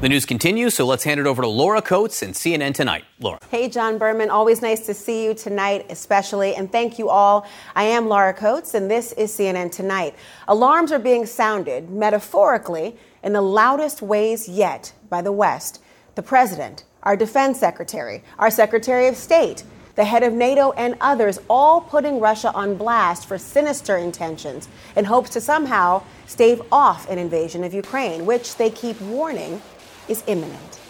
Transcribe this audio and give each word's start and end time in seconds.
The 0.00 0.08
news 0.08 0.24
continues, 0.24 0.72
so 0.72 0.86
let's 0.86 1.04
hand 1.04 1.20
it 1.20 1.26
over 1.26 1.42
to 1.42 1.48
Laura 1.48 1.82
Coates 1.82 2.22
and 2.22 2.32
CNN 2.32 2.72
Tonight. 2.72 3.04
Laura. 3.18 3.38
Hey, 3.50 3.68
John 3.68 3.98
Berman. 3.98 4.30
Always 4.30 4.62
nice 4.62 4.86
to 4.86 4.94
see 4.94 5.26
you 5.26 5.34
tonight, 5.34 5.84
especially. 5.90 6.54
And 6.54 6.72
thank 6.72 6.98
you 6.98 7.10
all. 7.10 7.46
I 7.76 7.84
am 7.84 8.08
Laura 8.08 8.32
Coates, 8.32 8.72
and 8.72 8.90
this 8.90 9.12
is 9.12 9.30
CNN 9.30 9.70
Tonight. 9.70 10.14
Alarms 10.48 10.90
are 10.90 10.98
being 10.98 11.26
sounded, 11.26 11.90
metaphorically, 11.90 12.96
in 13.22 13.34
the 13.34 13.42
loudest 13.42 14.00
ways 14.00 14.48
yet 14.48 14.94
by 15.10 15.20
the 15.20 15.32
West. 15.32 15.82
The 16.14 16.22
president, 16.22 16.84
our 17.02 17.14
defense 17.14 17.60
secretary, 17.60 18.24
our 18.38 18.50
secretary 18.50 19.06
of 19.06 19.16
state, 19.16 19.64
the 19.96 20.06
head 20.06 20.22
of 20.22 20.32
NATO, 20.32 20.72
and 20.78 20.96
others 21.02 21.38
all 21.50 21.82
putting 21.82 22.20
Russia 22.20 22.50
on 22.54 22.74
blast 22.74 23.28
for 23.28 23.36
sinister 23.36 23.98
intentions 23.98 24.66
in 24.96 25.04
hopes 25.04 25.28
to 25.28 25.42
somehow 25.42 26.02
stave 26.26 26.62
off 26.72 27.06
an 27.10 27.18
invasion 27.18 27.62
of 27.64 27.74
Ukraine, 27.74 28.24
which 28.24 28.56
they 28.56 28.70
keep 28.70 28.98
warning 29.02 29.60
is 30.10 30.24
imminent. 30.26 30.80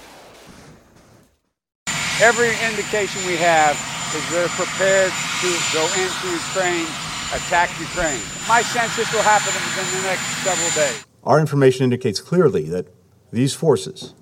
Every 2.20 2.50
indication 2.68 3.24
we 3.26 3.36
have 3.36 3.76
is 4.16 4.30
they're 4.30 4.48
prepared 4.48 5.12
to 5.40 5.48
go 5.72 5.84
into 5.94 6.26
Ukraine, 6.32 6.86
attack 7.32 7.70
Ukraine. 7.78 8.20
My 8.48 8.62
sense 8.62 8.96
this 8.96 9.12
will 9.12 9.22
happen 9.22 9.52
within 9.54 10.00
the 10.00 10.08
next 10.08 10.24
several 10.42 10.70
days. 10.70 11.04
Our 11.22 11.38
information 11.38 11.84
indicates 11.84 12.20
clearly 12.20 12.64
that 12.70 12.86
these 13.30 13.54
forces, 13.54 14.14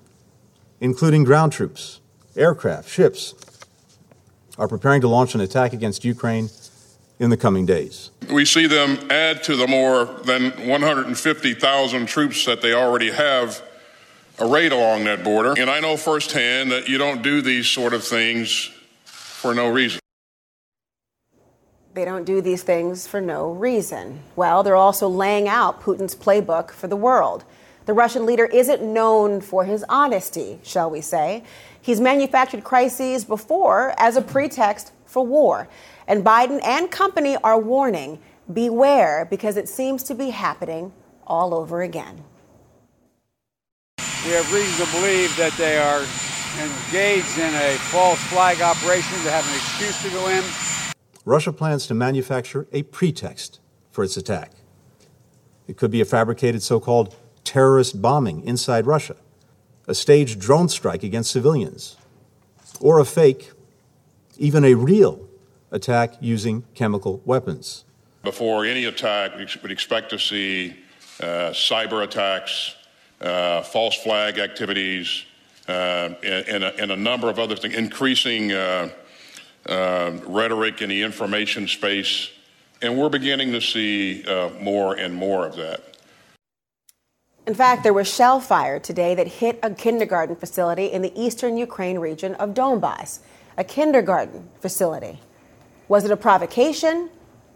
including 0.81 1.23
ground 1.23 1.53
troops, 1.53 2.01
aircraft, 2.35 2.89
ships, 2.89 3.33
are 4.57 4.67
preparing 4.67 4.99
to 5.01 5.07
launch 5.07 5.33
an 5.33 5.41
attack 5.41 5.71
against 5.71 6.03
Ukraine 6.03 6.49
in 7.19 7.29
the 7.29 7.37
coming 7.37 7.65
days. 7.65 8.11
We 8.31 8.45
see 8.45 8.67
them 8.67 8.99
add 9.09 9.43
to 9.43 9.55
the 9.55 9.67
more 9.67 10.05
than 10.25 10.51
150,000 10.67 12.05
troops 12.05 12.45
that 12.45 12.61
they 12.61 12.73
already 12.73 13.11
have 13.11 13.61
arrayed 14.39 14.71
along 14.71 15.05
that 15.05 15.23
border. 15.23 15.53
And 15.57 15.69
I 15.69 15.79
know 15.79 15.97
firsthand 15.97 16.71
that 16.71 16.87
you 16.87 16.97
don't 16.97 17.21
do 17.21 17.41
these 17.41 17.67
sort 17.67 17.93
of 17.93 18.03
things 18.03 18.71
for 19.03 19.53
no 19.53 19.69
reason. 19.69 19.99
They 21.93 22.05
don't 22.05 22.23
do 22.23 22.39
these 22.39 22.63
things 22.63 23.07
for 23.07 23.19
no 23.19 23.51
reason. 23.51 24.21
Well, 24.35 24.63
they're 24.63 24.75
also 24.75 25.07
laying 25.07 25.47
out 25.47 25.81
Putin's 25.81 26.15
playbook 26.15 26.71
for 26.71 26.87
the 26.87 26.95
world. 26.95 27.43
The 27.85 27.93
Russian 27.93 28.25
leader 28.25 28.45
isn't 28.45 28.81
known 28.81 29.41
for 29.41 29.65
his 29.65 29.83
honesty, 29.89 30.59
shall 30.63 30.89
we 30.91 31.01
say. 31.01 31.43
He's 31.81 31.99
manufactured 31.99 32.63
crises 32.63 33.25
before 33.25 33.95
as 33.97 34.15
a 34.15 34.21
pretext 34.21 34.91
for 35.05 35.25
war. 35.25 35.67
And 36.07 36.23
Biden 36.23 36.59
and 36.63 36.91
company 36.91 37.35
are 37.37 37.59
warning 37.59 38.19
beware 38.53 39.27
because 39.29 39.57
it 39.57 39.67
seems 39.67 40.03
to 40.03 40.15
be 40.15 40.29
happening 40.29 40.93
all 41.25 41.53
over 41.53 41.81
again. 41.81 42.23
We 44.29 44.35
have 44.35 44.53
reason 44.53 44.85
to 44.85 44.91
believe 44.91 45.35
that 45.37 45.53
they 45.53 45.79
are 45.79 46.05
engaged 46.61 47.39
in 47.39 47.51
a 47.51 47.73
false 47.89 48.19
flag 48.25 48.61
operation 48.61 49.17
to 49.23 49.31
have 49.31 49.43
an 49.49 49.55
excuse 49.55 49.99
to 50.03 50.09
go 50.11 50.27
in. 50.27 50.43
Russia 51.25 51.51
plans 51.51 51.87
to 51.87 51.95
manufacture 51.95 52.67
a 52.71 52.83
pretext 52.83 53.59
for 53.89 54.03
its 54.03 54.17
attack. 54.17 54.51
It 55.67 55.77
could 55.77 55.89
be 55.89 55.99
a 55.99 56.05
fabricated 56.05 56.61
so 56.61 56.79
called 56.79 57.15
terrorist 57.43 58.03
bombing 58.03 58.43
inside 58.45 58.85
Russia, 58.85 59.15
a 59.87 59.95
staged 59.95 60.39
drone 60.39 60.69
strike 60.69 61.01
against 61.01 61.31
civilians, 61.31 61.97
or 62.79 62.99
a 62.99 63.05
fake, 63.05 63.49
even 64.37 64.63
a 64.63 64.75
real 64.75 65.27
attack 65.71 66.13
using 66.21 66.65
chemical 66.75 67.19
weapons. 67.25 67.83
Before 68.21 68.63
any 68.63 68.85
attack, 68.85 69.35
we 69.37 69.47
would 69.63 69.71
expect 69.71 70.11
to 70.11 70.19
see 70.19 70.75
uh, 71.19 71.49
cyber 71.49 72.03
attacks, 72.03 72.75
uh, 73.21 73.61
false 73.63 73.95
flag 73.95 74.39
activities, 74.39 75.25
uh, 75.67 76.13
and, 76.23 76.47
and, 76.47 76.63
a, 76.63 76.81
and, 76.81 76.91
a, 76.91 76.95
number 76.95 77.29
of 77.29 77.37
other 77.37 77.55
things, 77.55 77.75
increasing 77.75 78.51
uh, 78.51 78.89
uh, 79.67 80.11
rhetoric 80.25 80.81
in 80.81 80.89
the 80.89 81.03
information 81.03 81.67
space. 81.67 82.29
And 82.81 82.97
we're 82.97 83.09
beginning 83.09 83.51
to 83.51 83.61
see 83.61 84.23
uh, 84.25 84.49
more 84.61 84.95
and 84.95 85.13
more 85.13 85.45
of 85.45 85.55
that. 85.57 85.97
In 87.45 87.53
fact, 87.53 87.83
there 87.83 87.93
was 87.93 88.13
shell 88.13 88.39
fire 88.39 88.79
today 88.79 89.15
that 89.15 89.27
hit 89.27 89.59
a 89.63 89.71
kindergarten 89.71 90.35
facility 90.35 90.85
in 90.85 91.01
the 91.01 91.11
eastern 91.19 91.57
Ukraine 91.57 91.99
region 91.99 92.35
of 92.35 92.53
Donbass. 92.53 93.19
A 93.57 93.63
kindergarten 93.63 94.47
facility. 94.61 95.19
Was 95.87 96.05
it 96.05 96.11
a 96.11 96.17
provocation? 96.17 97.09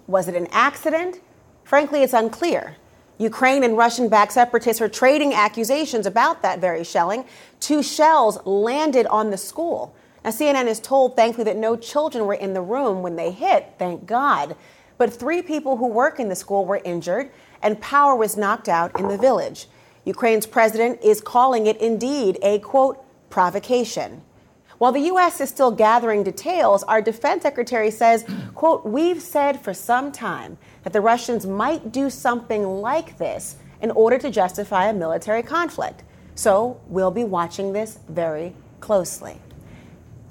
Was 0.08 0.28
it 0.28 0.36
an 0.36 0.48
accident? 0.52 1.22
Frankly, 1.64 2.04
it's 2.04 2.14
unclear. 2.14 2.76
Ukraine 3.18 3.64
and 3.64 3.78
Russian 3.78 4.10
backed 4.10 4.34
separatists 4.34 4.82
are 4.82 4.90
trading 4.90 5.34
accusations 5.34 6.06
about 6.06 6.42
that 6.42 6.60
very 6.60 6.84
shelling. 6.84 7.26
Two 7.60 7.84
shells 7.84 8.40
landed 8.46 9.06
on 9.08 9.30
the 9.30 9.38
school. 9.38 9.96
Now, 10.24 10.32
CNN 10.32 10.68
is 10.68 10.80
told, 10.80 11.16
thankfully, 11.16 11.46
that 11.46 11.58
no 11.58 11.76
children 11.76 12.26
were 12.26 12.34
in 12.34 12.54
the 12.54 12.62
room 12.62 13.02
when 13.02 13.16
they 13.16 13.32
hit, 13.32 13.74
thank 13.78 14.06
God. 14.06 14.56
But 14.98 15.14
three 15.14 15.42
people 15.42 15.78
who 15.78 15.88
work 15.88 16.20
in 16.20 16.30
the 16.30 16.36
school 16.36 16.66
were 16.66 16.82
injured, 16.84 17.30
and 17.62 17.80
power 17.82 18.16
was 18.16 18.38
knocked 18.38 18.70
out 18.70 18.98
in 19.00 19.10
the 19.10 19.18
village. 19.18 19.68
Ukraine's 20.06 20.46
president 20.46 21.00
is 21.04 21.22
calling 21.22 21.66
it 21.68 21.78
indeed 21.78 22.38
a 22.42 22.60
quote, 22.60 23.04
provocation. 23.30 24.22
While 24.78 24.92
the 24.92 25.02
U.S. 25.02 25.40
is 25.40 25.50
still 25.50 25.72
gathering 25.72 26.24
details, 26.24 26.84
our 26.84 27.02
defense 27.02 27.44
secretary 27.44 27.90
says, 27.90 28.26
quote, 28.54 28.86
we've 28.86 29.22
said 29.22 29.62
for 29.62 29.74
some 29.74 30.12
time 30.12 30.58
that 30.84 30.94
the 30.94 31.02
Russians 31.02 31.46
might 31.46 31.92
do 31.92 32.10
something 32.10 32.64
like 32.64 33.18
this 33.18 33.56
in 33.82 33.92
order 33.92 34.18
to 34.18 34.30
justify 34.30 34.88
a 34.88 34.94
military 34.94 35.44
conflict. 35.44 36.04
So 36.36 36.80
we'll 36.88 37.12
be 37.12 37.24
watching 37.24 37.74
this 37.74 38.00
very 38.08 38.54
closely. 38.80 39.40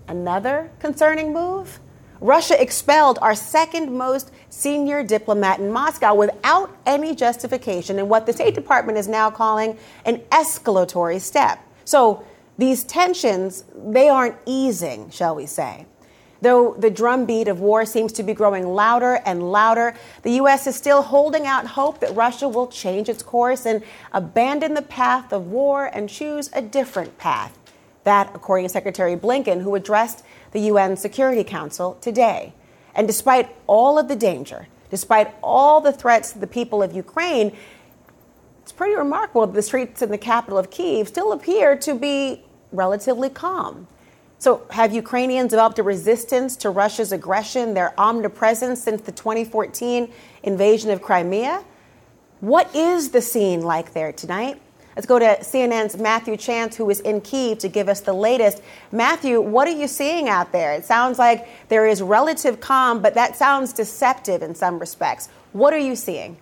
Another 0.09 0.71
concerning 0.79 1.33
move? 1.33 1.81
Russia 2.21 2.61
expelled 2.61 3.19
our 3.21 3.35
second 3.35 3.91
most 3.97 4.31
senior 4.49 5.03
diplomat 5.03 5.59
in 5.59 5.73
Moscow 5.73 6.15
without 6.15 6.77
any 6.87 7.15
justification 7.17 7.99
in 7.99 8.09
what 8.09 8.27
the 8.27 8.33
State 8.33 8.55
Department 8.55 8.97
is 8.97 9.09
now 9.09 9.29
calling 9.29 9.77
an 10.05 10.19
escalatory 10.31 11.21
step. 11.21 11.59
So 11.85 12.25
these 12.59 12.85
tensions, 12.85 13.65
they 13.75 14.09
aren't 14.09 14.37
easing, 14.47 15.11
shall 15.11 15.35
we 15.35 15.47
say. 15.47 15.87
Though 16.43 16.75
the 16.77 16.91
drumbeat 16.91 17.47
of 17.47 17.61
war 17.61 17.87
seems 17.87 18.13
to 18.15 18.25
be 18.25 18.35
growing 18.35 18.67
louder 18.67 19.21
and 19.25 19.53
louder, 19.53 19.95
the 20.23 20.33
U.S. 20.33 20.67
is 20.67 20.75
still 20.75 21.01
holding 21.01 21.47
out 21.47 21.69
hope 21.69 22.01
that 22.01 22.17
Russia 22.17 22.49
will 22.49 22.67
change 22.67 23.09
its 23.09 23.23
course 23.23 23.65
and 23.65 23.81
abandon 24.11 24.75
the 24.75 24.83
path 24.83 25.33
of 25.33 25.47
war 25.47 25.87
and 25.87 26.09
choose 26.09 26.51
a 26.53 26.61
different 26.61 27.17
path. 27.17 27.57
That, 28.03 28.33
according 28.35 28.67
to 28.67 28.69
Secretary 28.71 29.17
Blinken, 29.17 29.63
who 29.63 29.77
addressed 29.77 30.25
the 30.51 30.59
UN 30.63 30.97
Security 30.97 31.45
Council 31.45 31.97
today. 32.01 32.55
And 32.97 33.07
despite 33.07 33.55
all 33.69 33.97
of 33.97 34.09
the 34.09 34.17
danger, 34.17 34.67
despite 34.91 35.33
all 35.45 35.81
the 35.81 35.93
threats 35.93 36.33
to 36.33 36.41
the 36.41 36.49
people 36.49 36.83
of 36.83 36.93
Ukraine, 36.93 37.57
it's 38.63 38.73
pretty 38.73 38.97
remarkable 38.97 39.47
that 39.47 39.55
the 39.55 39.63
streets 39.63 40.03
in 40.03 40.11
the 40.11 40.19
capital 40.19 40.59
of 40.59 40.73
Kiev 40.73 41.07
still 41.07 41.33
appear 41.33 41.77
to 41.77 41.95
be 41.95 42.43
relatively 42.73 43.31
calm. 43.31 43.87
So, 44.43 44.67
have 44.71 44.93
Ukrainians 44.93 45.51
developed 45.51 45.79
a 45.79 45.85
resistance 45.85 46.57
to 46.57 46.71
Russia's 46.71 47.13
aggression, 47.13 47.75
their 47.75 47.95
omnipresence 47.97 48.83
since 48.83 49.01
the 49.03 49.13
2014 49.13 50.13
invasion 50.43 50.91
of 50.91 51.01
Crimea? 51.01 51.63
What 52.41 52.75
is 52.75 53.11
the 53.11 53.23
scene 53.23 53.61
like 53.61 53.93
there 53.93 54.11
tonight? 54.11 54.61
Let's 54.97 55.07
go 55.07 55.21
to 55.21 55.37
CNN's 55.43 55.97
Matthew 55.97 56.37
Chance, 56.37 56.75
who 56.75 56.91
is 56.91 56.99
in 56.99 57.21
Kiev, 57.21 57.59
to 57.59 57.69
give 57.69 57.89
us 57.89 58.01
the 58.01 58.15
latest. 58.15 58.63
Matthew, 58.91 59.41
what 59.41 59.69
are 59.69 59.77
you 59.77 59.87
seeing 59.87 60.29
out 60.29 60.51
there? 60.51 60.73
It 60.73 60.85
sounds 60.85 61.21
like 61.21 61.47
there 61.69 61.87
is 61.87 62.03
relative 62.03 62.59
calm, 62.59 63.01
but 63.01 63.15
that 63.15 63.37
sounds 63.37 63.73
deceptive 63.73 64.43
in 64.43 64.57
some 64.57 64.81
respects. 64.81 65.29
What 65.53 65.73
are 65.73 65.79
you 65.79 65.95
seeing? 65.95 66.37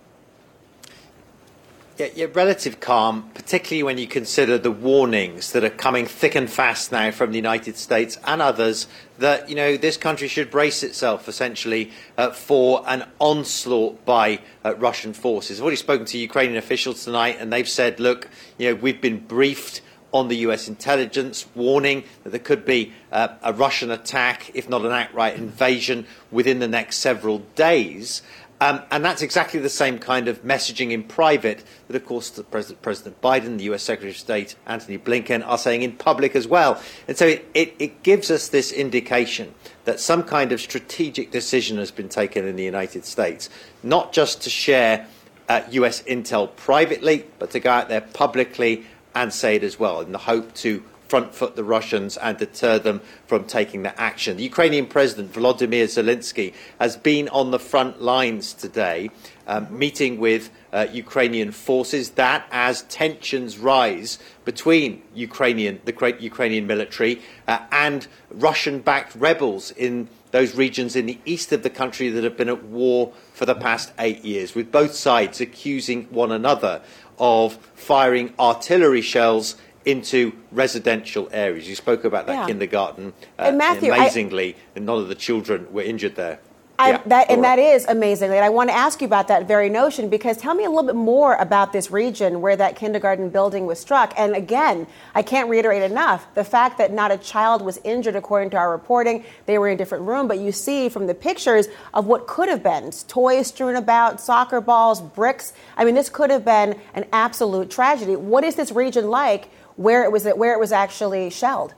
Relative 2.00 2.80
calm, 2.80 3.30
particularly 3.34 3.82
when 3.82 3.98
you 3.98 4.06
consider 4.06 4.56
the 4.56 4.70
warnings 4.70 5.52
that 5.52 5.64
are 5.64 5.68
coming 5.68 6.06
thick 6.06 6.34
and 6.34 6.48
fast 6.48 6.90
now 6.90 7.10
from 7.10 7.30
the 7.30 7.36
United 7.36 7.76
States 7.76 8.16
and 8.24 8.40
others 8.40 8.86
that 9.18 9.50
you 9.50 9.54
know 9.54 9.76
this 9.76 9.98
country 9.98 10.26
should 10.26 10.50
brace 10.50 10.82
itself 10.82 11.28
essentially 11.28 11.90
uh, 12.16 12.30
for 12.30 12.82
an 12.86 13.06
onslaught 13.18 14.02
by 14.06 14.40
uh, 14.64 14.74
Russian 14.76 15.12
forces. 15.12 15.58
I've 15.58 15.64
already 15.64 15.76
spoken 15.76 16.06
to 16.06 16.16
Ukrainian 16.16 16.56
officials 16.56 17.04
tonight, 17.04 17.36
and 17.38 17.52
they've 17.52 17.68
said, 17.68 18.00
look, 18.00 18.30
you 18.56 18.70
know, 18.70 18.74
we've 18.76 19.02
been 19.02 19.18
briefed 19.18 19.82
on 20.12 20.28
the 20.28 20.38
US 20.38 20.68
intelligence, 20.68 21.46
warning 21.54 22.04
that 22.24 22.30
there 22.30 22.40
could 22.40 22.64
be 22.64 22.92
uh, 23.12 23.28
a 23.42 23.52
Russian 23.52 23.90
attack, 23.90 24.50
if 24.54 24.68
not 24.68 24.86
an 24.86 24.92
outright 24.92 25.36
invasion, 25.36 26.06
within 26.30 26.60
the 26.60 26.68
next 26.68 26.96
several 26.96 27.40
days. 27.54 28.22
Um, 28.62 28.82
and 28.90 29.02
that's 29.02 29.22
exactly 29.22 29.58
the 29.58 29.70
same 29.70 29.98
kind 29.98 30.28
of 30.28 30.42
messaging 30.42 30.90
in 30.90 31.02
private 31.02 31.64
that, 31.88 31.96
of 31.96 32.04
course, 32.04 32.30
President, 32.50 32.82
President, 32.82 33.20
Biden, 33.22 33.56
the 33.56 33.64
US 33.72 33.82
Secretary 33.82 34.10
of 34.10 34.18
State, 34.18 34.54
Antony 34.66 34.98
Blinken, 34.98 35.46
are 35.46 35.56
saying 35.56 35.82
in 35.82 35.92
public 35.92 36.36
as 36.36 36.46
well. 36.46 36.80
And 37.08 37.16
so 37.16 37.26
it, 37.26 37.48
it, 37.54 37.74
it 37.78 38.02
gives 38.02 38.30
us 38.30 38.48
this 38.48 38.70
indication 38.70 39.54
that 39.84 39.98
some 39.98 40.22
kind 40.22 40.52
of 40.52 40.60
strategic 40.60 41.30
decision 41.30 41.78
has 41.78 41.90
been 41.90 42.10
taken 42.10 42.46
in 42.46 42.56
the 42.56 42.64
United 42.64 43.06
States, 43.06 43.48
not 43.82 44.12
just 44.12 44.42
to 44.42 44.50
share 44.50 45.06
uh, 45.48 45.62
US 45.70 46.02
intel 46.02 46.54
privately, 46.54 47.24
but 47.38 47.50
to 47.52 47.60
go 47.60 47.70
out 47.70 47.88
there 47.88 48.02
publicly 48.02 48.84
and 49.14 49.32
say 49.32 49.56
it 49.56 49.64
as 49.64 49.78
well 49.78 50.02
in 50.02 50.12
the 50.12 50.18
hope 50.18 50.54
to 50.54 50.84
front 51.10 51.34
foot 51.34 51.56
the 51.56 51.64
Russians 51.64 52.16
and 52.16 52.38
deter 52.38 52.78
them 52.78 53.00
from 53.26 53.44
taking 53.44 53.82
that 53.82 53.96
action. 53.98 54.36
The 54.36 54.44
Ukrainian 54.44 54.86
President 54.86 55.32
Volodymyr 55.32 55.86
Zelensky 55.86 56.54
has 56.78 56.96
been 56.96 57.28
on 57.30 57.50
the 57.50 57.58
front 57.58 58.00
lines 58.00 58.54
today, 58.54 59.10
um, 59.48 59.66
meeting 59.76 60.20
with 60.20 60.50
uh, 60.72 60.86
Ukrainian 60.92 61.50
forces. 61.50 62.10
That, 62.10 62.46
as 62.52 62.82
tensions 62.82 63.58
rise 63.58 64.20
between 64.44 65.02
Ukrainian, 65.12 65.80
the 65.84 65.92
great 65.92 66.20
Ukrainian 66.20 66.68
military 66.68 67.20
uh, 67.48 67.58
and 67.72 68.06
Russian-backed 68.30 69.16
rebels 69.16 69.72
in 69.72 70.08
those 70.30 70.54
regions 70.54 70.94
in 70.94 71.06
the 71.06 71.18
east 71.24 71.50
of 71.50 71.64
the 71.64 71.70
country 71.70 72.08
that 72.08 72.22
have 72.22 72.36
been 72.36 72.48
at 72.48 72.62
war 72.62 73.12
for 73.32 73.46
the 73.46 73.54
past 73.56 73.92
eight 73.98 74.24
years, 74.24 74.54
with 74.54 74.70
both 74.70 74.94
sides 74.94 75.40
accusing 75.40 76.04
one 76.04 76.30
another 76.30 76.82
of 77.18 77.54
firing 77.74 78.32
artillery 78.38 79.02
shells 79.02 79.56
into 79.84 80.32
residential 80.52 81.28
areas. 81.32 81.68
You 81.68 81.74
spoke 81.74 82.04
about 82.04 82.26
that 82.26 82.34
Yeah. 82.34 82.46
kindergarten. 82.46 83.12
Uh, 83.38 83.42
And 83.44 83.58
Matthew, 83.58 83.92
I- 83.92 83.96
amazingly, 83.96 84.56
none 84.76 84.98
of 84.98 85.08
the 85.08 85.14
children 85.14 85.66
were 85.72 85.82
injured 85.82 86.16
there. 86.16 86.38
I, 86.78 86.92
Yeah, 86.92 87.00
that, 87.06 87.30
and 87.30 87.44
that 87.44 87.58
is 87.58 87.84
amazing. 87.86 88.30
And 88.30 88.42
I 88.42 88.48
want 88.48 88.70
to 88.70 88.74
ask 88.74 89.02
you 89.02 89.06
about 89.06 89.28
that 89.28 89.46
very 89.46 89.68
notion 89.68 90.08
because 90.08 90.38
tell 90.38 90.54
me 90.54 90.64
a 90.64 90.70
little 90.70 90.84
bit 90.86 90.94
more 90.94 91.34
about 91.34 91.74
this 91.74 91.90
region 91.90 92.40
where 92.40 92.56
that 92.56 92.74
kindergarten 92.74 93.28
building 93.28 93.66
was 93.66 93.78
struck. 93.78 94.14
And 94.16 94.34
again, 94.34 94.86
I 95.14 95.20
can't 95.20 95.50
reiterate 95.50 95.82
enough 95.82 96.26
the 96.34 96.42
fact 96.42 96.78
that 96.78 96.90
not 96.90 97.10
a 97.10 97.18
child 97.18 97.60
was 97.60 97.78
injured 97.84 98.16
according 98.16 98.48
to 98.50 98.56
our 98.56 98.70
reporting. 98.70 99.24
They 99.44 99.58
were 99.58 99.68
in 99.68 99.74
a 99.74 99.76
different 99.76 100.04
room, 100.06 100.26
but 100.26 100.38
you 100.38 100.52
see 100.52 100.88
from 100.88 101.06
the 101.06 101.12
pictures 101.14 101.68
of 101.92 102.06
what 102.06 102.26
could 102.26 102.48
have 102.48 102.62
been 102.62 102.92
toys 103.08 103.48
strewn 103.48 103.76
about, 103.76 104.18
soccer 104.18 104.62
balls, 104.62 105.02
bricks. 105.02 105.52
I 105.76 105.84
mean, 105.84 105.94
this 105.94 106.08
could 106.08 106.30
have 106.30 106.46
been 106.46 106.76
an 106.94 107.04
absolute 107.12 107.68
tragedy. 107.70 108.16
What 108.16 108.42
is 108.42 108.54
this 108.54 108.72
region 108.72 109.10
like 109.10 109.50
where 109.76 110.04
it 110.04 110.12
was 110.12 110.24
where 110.24 110.52
it 110.52 110.60
was 110.60 110.72
actually 110.72 111.30
shelled? 111.30 111.74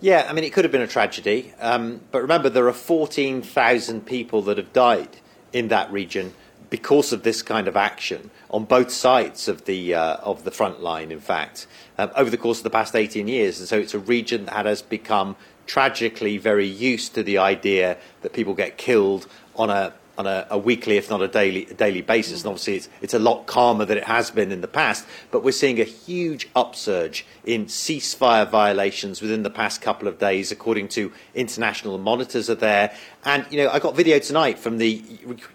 Yeah, 0.00 0.26
I 0.28 0.32
mean, 0.32 0.44
it 0.44 0.52
could 0.52 0.64
have 0.64 0.70
been 0.70 0.82
a 0.82 0.86
tragedy. 0.86 1.52
Um, 1.60 2.02
but 2.12 2.22
remember, 2.22 2.48
there 2.48 2.68
are 2.68 2.72
14,000 2.72 4.06
people 4.06 4.42
that 4.42 4.56
have 4.56 4.72
died 4.72 5.08
in 5.52 5.68
that 5.68 5.90
region 5.90 6.34
because 6.70 7.12
of 7.12 7.24
this 7.24 7.42
kind 7.42 7.66
of 7.66 7.76
action 7.76 8.30
on 8.50 8.64
both 8.64 8.90
sides 8.90 9.48
of 9.48 9.64
the, 9.64 9.94
uh, 9.94 10.16
of 10.16 10.44
the 10.44 10.50
front 10.50 10.82
line, 10.82 11.10
in 11.10 11.20
fact, 11.20 11.66
um, 11.96 12.10
over 12.14 12.30
the 12.30 12.36
course 12.36 12.58
of 12.58 12.64
the 12.64 12.70
past 12.70 12.94
18 12.94 13.26
years. 13.26 13.58
And 13.58 13.68
so 13.68 13.78
it's 13.78 13.94
a 13.94 13.98
region 13.98 14.44
that 14.44 14.66
has 14.66 14.82
become 14.82 15.34
tragically 15.66 16.38
very 16.38 16.66
used 16.66 17.14
to 17.14 17.22
the 17.22 17.38
idea 17.38 17.96
that 18.22 18.32
people 18.32 18.54
get 18.54 18.78
killed 18.78 19.26
on 19.56 19.68
a 19.68 19.92
on 20.18 20.26
a, 20.26 20.46
a 20.50 20.58
weekly, 20.58 20.96
if 20.96 21.08
not 21.08 21.22
a 21.22 21.28
daily, 21.28 21.64
a 21.66 21.74
daily 21.74 22.02
basis. 22.02 22.42
And 22.42 22.48
obviously, 22.48 22.74
it's, 22.76 22.88
it's 23.00 23.14
a 23.14 23.18
lot 23.20 23.46
calmer 23.46 23.84
than 23.84 23.96
it 23.96 24.04
has 24.04 24.30
been 24.32 24.50
in 24.50 24.60
the 24.60 24.68
past. 24.68 25.06
But 25.30 25.44
we're 25.44 25.52
seeing 25.52 25.80
a 25.80 25.84
huge 25.84 26.50
upsurge 26.56 27.24
in 27.44 27.66
ceasefire 27.66 28.50
violations 28.50 29.22
within 29.22 29.44
the 29.44 29.50
past 29.50 29.80
couple 29.80 30.08
of 30.08 30.18
days, 30.18 30.50
according 30.50 30.88
to 30.88 31.12
international 31.34 31.96
monitors 31.98 32.50
are 32.50 32.56
there. 32.56 32.94
And 33.24 33.46
you 33.50 33.58
know, 33.58 33.70
I 33.70 33.78
got 33.78 33.94
video 33.94 34.18
tonight 34.18 34.58
from 34.58 34.78
the 34.78 35.02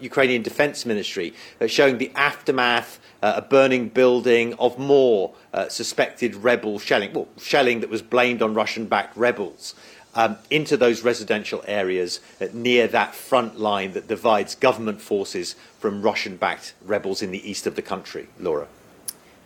Ukrainian 0.00 0.42
Defense 0.42 0.86
Ministry 0.86 1.34
uh, 1.60 1.66
showing 1.66 1.98
the 1.98 2.10
aftermath. 2.16 3.00
Uh, 3.22 3.36
a 3.36 3.40
burning 3.40 3.88
building 3.88 4.52
of 4.58 4.78
more 4.78 5.32
uh, 5.54 5.66
suspected 5.70 6.34
rebel 6.34 6.78
shelling, 6.78 7.10
well, 7.14 7.26
shelling 7.38 7.80
that 7.80 7.88
was 7.88 8.02
blamed 8.02 8.42
on 8.42 8.52
Russian-backed 8.52 9.16
rebels 9.16 9.74
um, 10.14 10.36
into 10.50 10.76
those 10.76 11.02
residential 11.02 11.64
areas 11.66 12.20
near 12.52 12.86
that 12.88 13.14
front 13.14 13.58
line 13.58 13.92
that 13.92 14.08
divides 14.08 14.54
government 14.54 15.00
forces 15.00 15.54
from 15.78 16.02
Russian 16.02 16.36
backed 16.36 16.74
rebels 16.84 17.22
in 17.22 17.30
the 17.30 17.48
east 17.50 17.66
of 17.66 17.76
the 17.76 17.82
country. 17.82 18.28
Laura. 18.38 18.66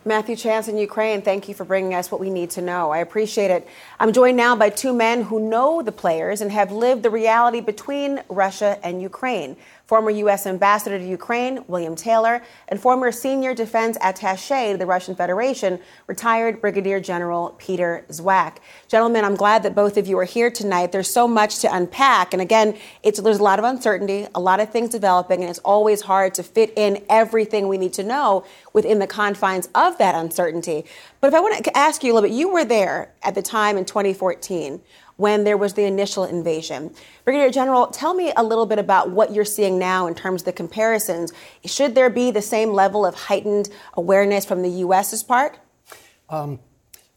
Matthew 0.05 0.37
Chance 0.37 0.69
in 0.69 0.77
Ukraine, 0.77 1.21
thank 1.21 1.49
you 1.49 1.53
for 1.53 1.65
bringing 1.65 1.93
us 1.93 2.09
what 2.09 2.21
we 2.21 2.29
need 2.29 2.49
to 2.51 2.61
know. 2.61 2.89
I 2.89 2.99
appreciate 2.99 3.51
it. 3.51 3.67
I'm 3.99 4.13
joined 4.13 4.37
now 4.37 4.55
by 4.55 4.69
two 4.69 4.93
men 4.93 5.23
who 5.23 5.41
know 5.41 5.81
the 5.81 5.91
players 5.91 6.39
and 6.39 6.51
have 6.53 6.71
lived 6.71 7.03
the 7.03 7.09
reality 7.09 7.59
between 7.59 8.23
Russia 8.29 8.79
and 8.81 9.01
Ukraine. 9.01 9.57
Former 9.89 10.11
U.S. 10.11 10.45
Ambassador 10.45 10.99
to 10.99 11.03
Ukraine, 11.03 11.63
William 11.67 11.95
Taylor, 11.95 12.43
and 12.67 12.79
former 12.79 13.11
senior 13.11 13.55
defense 13.55 13.97
attache 14.01 14.73
to 14.73 14.77
the 14.77 14.85
Russian 14.85 15.15
Federation, 15.15 15.79
retired 16.05 16.61
Brigadier 16.61 16.99
General 16.99 17.55
Peter 17.57 18.05
Zwack. 18.09 18.57
Gentlemen, 18.87 19.25
I'm 19.25 19.33
glad 19.33 19.63
that 19.63 19.73
both 19.73 19.97
of 19.97 20.05
you 20.05 20.19
are 20.19 20.25
here 20.25 20.51
tonight. 20.51 20.91
There's 20.91 21.09
so 21.09 21.27
much 21.27 21.57
to 21.61 21.75
unpack. 21.75 22.33
And 22.33 22.41
again, 22.41 22.77
it's, 23.01 23.19
there's 23.19 23.39
a 23.39 23.43
lot 23.43 23.57
of 23.57 23.65
uncertainty, 23.65 24.27
a 24.35 24.39
lot 24.39 24.59
of 24.59 24.69
things 24.69 24.91
developing, 24.91 25.41
and 25.41 25.49
it's 25.49 25.57
always 25.65 26.01
hard 26.01 26.35
to 26.35 26.43
fit 26.43 26.71
in 26.75 27.03
everything 27.09 27.67
we 27.67 27.79
need 27.79 27.93
to 27.93 28.03
know 28.03 28.45
within 28.73 28.99
the 28.99 29.07
confines 29.07 29.69
of 29.73 29.97
that 29.97 30.13
uncertainty. 30.13 30.85
But 31.19 31.29
if 31.29 31.33
I 31.33 31.39
want 31.39 31.65
to 31.65 31.75
ask 31.75 32.03
you 32.03 32.13
a 32.13 32.13
little 32.13 32.29
bit, 32.29 32.35
you 32.35 32.53
were 32.53 32.63
there 32.63 33.11
at 33.23 33.33
the 33.33 33.41
time 33.41 33.75
in 33.75 33.85
2014 33.85 34.81
when 35.19 35.43
there 35.43 35.57
was 35.57 35.73
the 35.73 35.83
initial 35.83 36.23
invasion. 36.23 36.89
Brigadier 37.25 37.51
General, 37.51 37.87
tell 37.87 38.13
me 38.13 38.31
a 38.37 38.43
little 38.43 38.65
bit 38.65 38.79
about 38.79 39.09
what 39.09 39.33
you're 39.33 39.43
seeing 39.43 39.77
now 39.77 40.07
in 40.07 40.15
terms 40.15 40.41
of 40.41 40.45
the 40.45 40.53
comparisons. 40.53 41.33
Should 41.65 41.93
there 41.93 42.09
be 42.09 42.31
the 42.31 42.41
same 42.41 42.71
level 42.71 43.05
of 43.05 43.15
heightened 43.15 43.69
awareness 43.95 44.45
from 44.45 44.61
the 44.61 44.69
U.S.'s 44.69 45.21
part? 45.21 45.59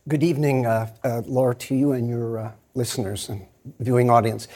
Good 0.08 0.25
evening, 0.25 0.66
uh, 0.66 0.90
uh, 1.04 1.22
Laura, 1.26 1.54
to 1.54 1.76
you 1.76 1.93
and 1.93 2.08
your 2.08 2.38
uh, 2.38 2.52
listeners 2.75 3.28
and 3.28 3.46
viewing 3.78 4.10
audience. 4.10 4.48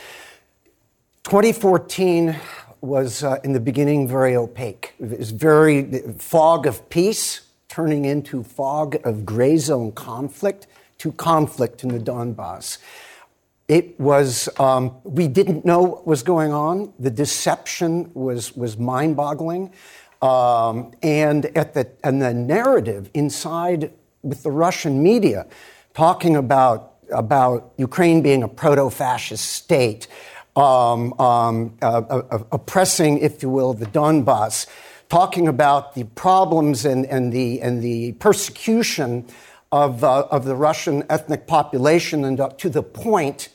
2014 1.22 2.34
was, 2.80 3.22
uh, 3.22 3.38
in 3.44 3.52
the 3.52 3.60
beginning, 3.60 4.08
very 4.08 4.34
opaque. 4.34 4.94
It 4.98 5.20
was 5.20 5.30
very 5.30 6.00
fog 6.18 6.66
of 6.66 6.90
peace 6.90 7.42
turning 7.68 8.06
into 8.06 8.42
fog 8.42 8.96
of 9.04 9.24
gray 9.24 9.56
zone 9.56 9.92
conflict 9.92 10.66
to 10.98 11.12
conflict 11.12 11.84
in 11.84 11.90
the 11.90 12.00
Donbass. 12.00 12.78
It 13.68 13.98
was, 13.98 14.48
um, 14.60 14.96
we 15.02 15.26
didn't 15.26 15.64
know 15.64 15.82
what 15.82 16.06
was 16.06 16.22
going 16.22 16.52
on. 16.52 16.92
The 17.00 17.10
deception 17.10 18.12
was, 18.14 18.56
was 18.56 18.78
mind 18.78 19.16
boggling. 19.16 19.72
Um, 20.22 20.92
and, 21.02 21.46
at 21.56 21.74
the, 21.74 21.90
and 22.04 22.22
the 22.22 22.32
narrative 22.32 23.10
inside 23.12 23.92
with 24.22 24.44
the 24.44 24.50
Russian 24.50 25.02
media 25.02 25.46
talking 25.94 26.36
about, 26.36 26.94
about 27.12 27.72
Ukraine 27.76 28.22
being 28.22 28.42
a 28.42 28.48
proto 28.48 28.88
fascist 28.88 29.44
state, 29.44 30.06
um, 30.54 31.12
um, 31.20 31.76
uh, 31.82 32.02
uh, 32.08 32.38
oppressing, 32.52 33.18
if 33.18 33.42
you 33.42 33.50
will, 33.50 33.74
the 33.74 33.86
Donbass, 33.86 34.66
talking 35.08 35.48
about 35.48 35.94
the 35.94 36.04
problems 36.04 36.84
and, 36.84 37.04
and, 37.06 37.32
the, 37.32 37.60
and 37.60 37.82
the 37.82 38.12
persecution 38.12 39.26
of, 39.72 40.02
uh, 40.02 40.26
of 40.30 40.44
the 40.44 40.54
Russian 40.54 41.04
ethnic 41.10 41.46
population, 41.46 42.24
and 42.24 42.40
to 42.58 42.70
the 42.70 42.82
point 42.82 43.48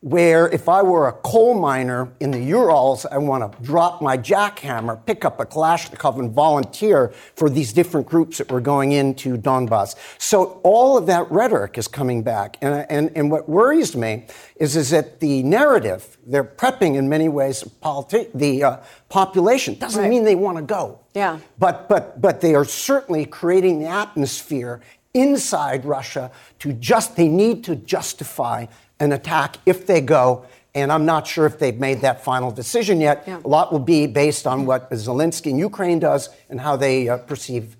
where 0.00 0.46
if 0.50 0.68
I 0.68 0.82
were 0.82 1.08
a 1.08 1.12
coal 1.12 1.58
miner 1.58 2.12
in 2.20 2.30
the 2.30 2.38
Urals, 2.38 3.06
I 3.06 3.18
want 3.18 3.50
to 3.50 3.62
drop 3.62 4.02
my 4.02 4.16
jackhammer, 4.18 5.04
pick 5.04 5.24
up 5.24 5.40
a 5.40 5.46
Kalashnikov, 5.46 6.18
and 6.18 6.30
volunteer 6.32 7.08
for 7.34 7.48
these 7.48 7.72
different 7.72 8.06
groups 8.06 8.38
that 8.38 8.52
were 8.52 8.60
going 8.60 8.92
into 8.92 9.36
Donbass. 9.38 9.96
So 10.18 10.60
all 10.62 10.98
of 10.98 11.06
that 11.06 11.30
rhetoric 11.30 11.78
is 11.78 11.88
coming 11.88 12.22
back. 12.22 12.58
And, 12.60 12.86
and, 12.90 13.10
and 13.16 13.30
what 13.30 13.48
worries 13.48 13.96
me 13.96 14.26
is, 14.56 14.76
is 14.76 14.90
that 14.90 15.20
the 15.20 15.42
narrative, 15.42 16.18
they're 16.26 16.44
prepping 16.44 16.94
in 16.96 17.08
many 17.08 17.28
ways 17.28 17.64
politi- 17.82 18.30
the 18.34 18.62
uh, 18.64 18.76
population. 19.08 19.74
Doesn't 19.78 20.02
Right. 20.02 20.10
mean 20.10 20.24
they 20.24 20.34
want 20.36 20.58
to 20.58 20.62
go. 20.62 21.00
Yeah. 21.14 21.38
But, 21.58 21.88
but, 21.88 22.20
but 22.20 22.42
they 22.42 22.54
are 22.54 22.66
certainly 22.66 23.24
creating 23.24 23.80
the 23.80 23.86
atmosphere 23.88 24.82
inside 25.14 25.86
Russia 25.86 26.30
to 26.58 26.74
just, 26.74 27.16
they 27.16 27.28
need 27.28 27.64
to 27.64 27.74
justify 27.74 28.66
an 29.00 29.12
attack 29.12 29.58
if 29.66 29.86
they 29.86 30.00
go. 30.00 30.46
And 30.74 30.92
I'm 30.92 31.06
not 31.06 31.26
sure 31.26 31.46
if 31.46 31.58
they've 31.58 31.78
made 31.78 32.02
that 32.02 32.22
final 32.22 32.50
decision 32.50 33.00
yet. 33.00 33.24
Yeah. 33.26 33.40
A 33.42 33.48
lot 33.48 33.72
will 33.72 33.78
be 33.78 34.06
based 34.06 34.46
on 34.46 34.66
what 34.66 34.90
Zelensky 34.90 35.46
in 35.46 35.58
Ukraine 35.58 35.98
does 35.98 36.28
and 36.50 36.60
how 36.60 36.76
they 36.76 37.08
uh, 37.08 37.16
perceive 37.18 37.76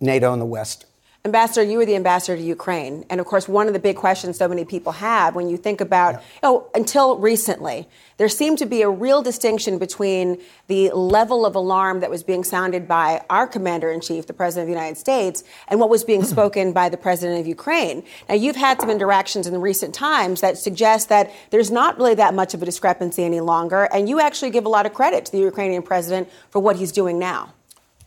NATO 0.00 0.32
and 0.32 0.40
the 0.40 0.46
West. 0.46 0.86
Ambassador, 1.26 1.62
you 1.62 1.76
were 1.76 1.84
the 1.84 1.96
ambassador 1.96 2.34
to 2.34 2.42
Ukraine. 2.42 3.04
And 3.10 3.20
of 3.20 3.26
course, 3.26 3.46
one 3.46 3.66
of 3.66 3.74
the 3.74 3.78
big 3.78 3.96
questions 3.96 4.38
so 4.38 4.48
many 4.48 4.64
people 4.64 4.92
have 4.92 5.34
when 5.34 5.50
you 5.50 5.58
think 5.58 5.82
about, 5.82 6.14
you 6.14 6.20
oh, 6.44 6.52
know, 6.60 6.70
until 6.74 7.18
recently, 7.18 7.86
there 8.16 8.28
seemed 8.30 8.56
to 8.56 8.64
be 8.64 8.80
a 8.80 8.88
real 8.88 9.20
distinction 9.20 9.76
between 9.76 10.40
the 10.68 10.88
level 10.92 11.44
of 11.44 11.54
alarm 11.54 12.00
that 12.00 12.08
was 12.08 12.22
being 12.22 12.42
sounded 12.42 12.88
by 12.88 13.22
our 13.28 13.46
commander 13.46 13.90
in 13.90 14.00
chief, 14.00 14.26
the 14.28 14.32
president 14.32 14.62
of 14.62 14.74
the 14.74 14.80
United 14.80 14.96
States, 14.96 15.44
and 15.68 15.78
what 15.78 15.90
was 15.90 16.04
being 16.04 16.24
spoken 16.34 16.72
by 16.72 16.88
the 16.88 16.96
president 16.96 17.38
of 17.38 17.46
Ukraine. 17.46 18.02
Now, 18.26 18.36
you've 18.36 18.56
had 18.56 18.80
some 18.80 18.88
interactions 18.88 19.46
in 19.46 19.60
recent 19.60 19.94
times 19.94 20.40
that 20.40 20.56
suggest 20.56 21.10
that 21.10 21.30
there's 21.50 21.70
not 21.70 21.98
really 21.98 22.14
that 22.14 22.32
much 22.32 22.54
of 22.54 22.62
a 22.62 22.64
discrepancy 22.64 23.24
any 23.24 23.40
longer. 23.40 23.84
And 23.92 24.08
you 24.08 24.20
actually 24.20 24.52
give 24.52 24.64
a 24.64 24.70
lot 24.70 24.86
of 24.86 24.94
credit 24.94 25.26
to 25.26 25.32
the 25.32 25.40
Ukrainian 25.40 25.82
president 25.82 26.30
for 26.48 26.60
what 26.60 26.76
he's 26.76 26.92
doing 26.92 27.18
now. 27.18 27.52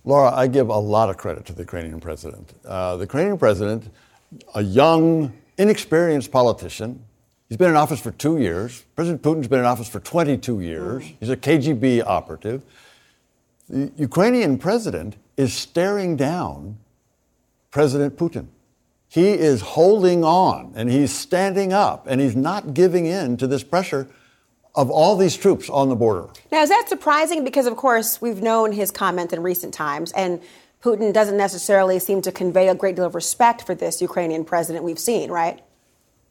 Laura, 0.05 0.33
I 0.33 0.47
give 0.47 0.69
a 0.69 0.77
lot 0.77 1.09
of 1.09 1.17
credit 1.17 1.45
to 1.45 1.53
the 1.53 1.61
Ukrainian 1.61 1.99
president. 1.99 2.53
Uh, 2.65 2.97
the 2.97 3.03
Ukrainian 3.03 3.37
president, 3.37 3.89
a 4.53 4.61
young, 4.61 5.33
inexperienced 5.57 6.31
politician, 6.31 7.03
he's 7.47 7.57
been 7.57 7.69
in 7.69 7.75
office 7.75 8.01
for 8.01 8.11
two 8.11 8.37
years. 8.37 8.83
President 8.95 9.21
Putin's 9.21 9.47
been 9.47 9.59
in 9.59 9.65
office 9.65 9.87
for 9.87 9.99
22 10.01 10.59
years. 10.59 11.03
He's 11.19 11.29
a 11.29 11.37
KGB 11.37 12.03
operative. 12.05 12.61
The 13.69 13.91
Ukrainian 13.95 14.57
president 14.57 15.15
is 15.37 15.53
staring 15.53 16.17
down 16.17 16.77
President 17.71 18.17
Putin. 18.17 18.47
He 19.07 19.29
is 19.29 19.61
holding 19.61 20.23
on 20.23 20.73
and 20.75 20.89
he's 20.89 21.13
standing 21.13 21.71
up 21.71 22.07
and 22.07 22.19
he's 22.19 22.35
not 22.35 22.73
giving 22.73 23.05
in 23.05 23.37
to 23.37 23.47
this 23.47 23.63
pressure 23.63 24.07
of 24.75 24.89
all 24.89 25.15
these 25.15 25.37
troops 25.37 25.69
on 25.69 25.89
the 25.89 25.95
border. 25.95 26.27
Now, 26.51 26.61
is 26.63 26.69
that 26.69 26.85
surprising? 26.87 27.43
Because, 27.43 27.67
of 27.67 27.75
course, 27.75 28.21
we've 28.21 28.41
known 28.41 28.71
his 28.71 28.91
comments 28.91 29.33
in 29.33 29.43
recent 29.43 29.73
times, 29.73 30.11
and 30.13 30.41
Putin 30.81 31.13
doesn't 31.13 31.37
necessarily 31.37 31.99
seem 31.99 32.21
to 32.23 32.31
convey 32.31 32.67
a 32.69 32.75
great 32.75 32.95
deal 32.95 33.05
of 33.05 33.15
respect 33.15 33.65
for 33.65 33.75
this 33.75 34.01
Ukrainian 34.01 34.43
president 34.43 34.83
we've 34.83 34.99
seen, 34.99 35.31
right? 35.31 35.61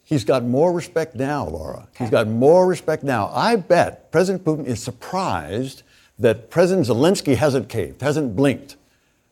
He's 0.05 0.25
got 0.25 0.45
more 0.45 0.73
respect 0.73 1.15
now, 1.15 1.47
Laura. 1.47 1.87
Okay. 1.95 2.05
He's 2.05 2.11
got 2.11 2.27
more 2.27 2.67
respect 2.67 3.05
now. 3.05 3.31
I 3.33 3.57
bet 3.57 4.11
President 4.11 4.45
Putin 4.45 4.67
is 4.67 4.83
surprised 4.83 5.85
that 6.19 6.51
President 6.51 6.87
Zelensky 6.87 7.37
hasn't 7.37 7.69
caved, 7.69 8.03
hasn't 8.03 8.35
blinked 8.37 8.77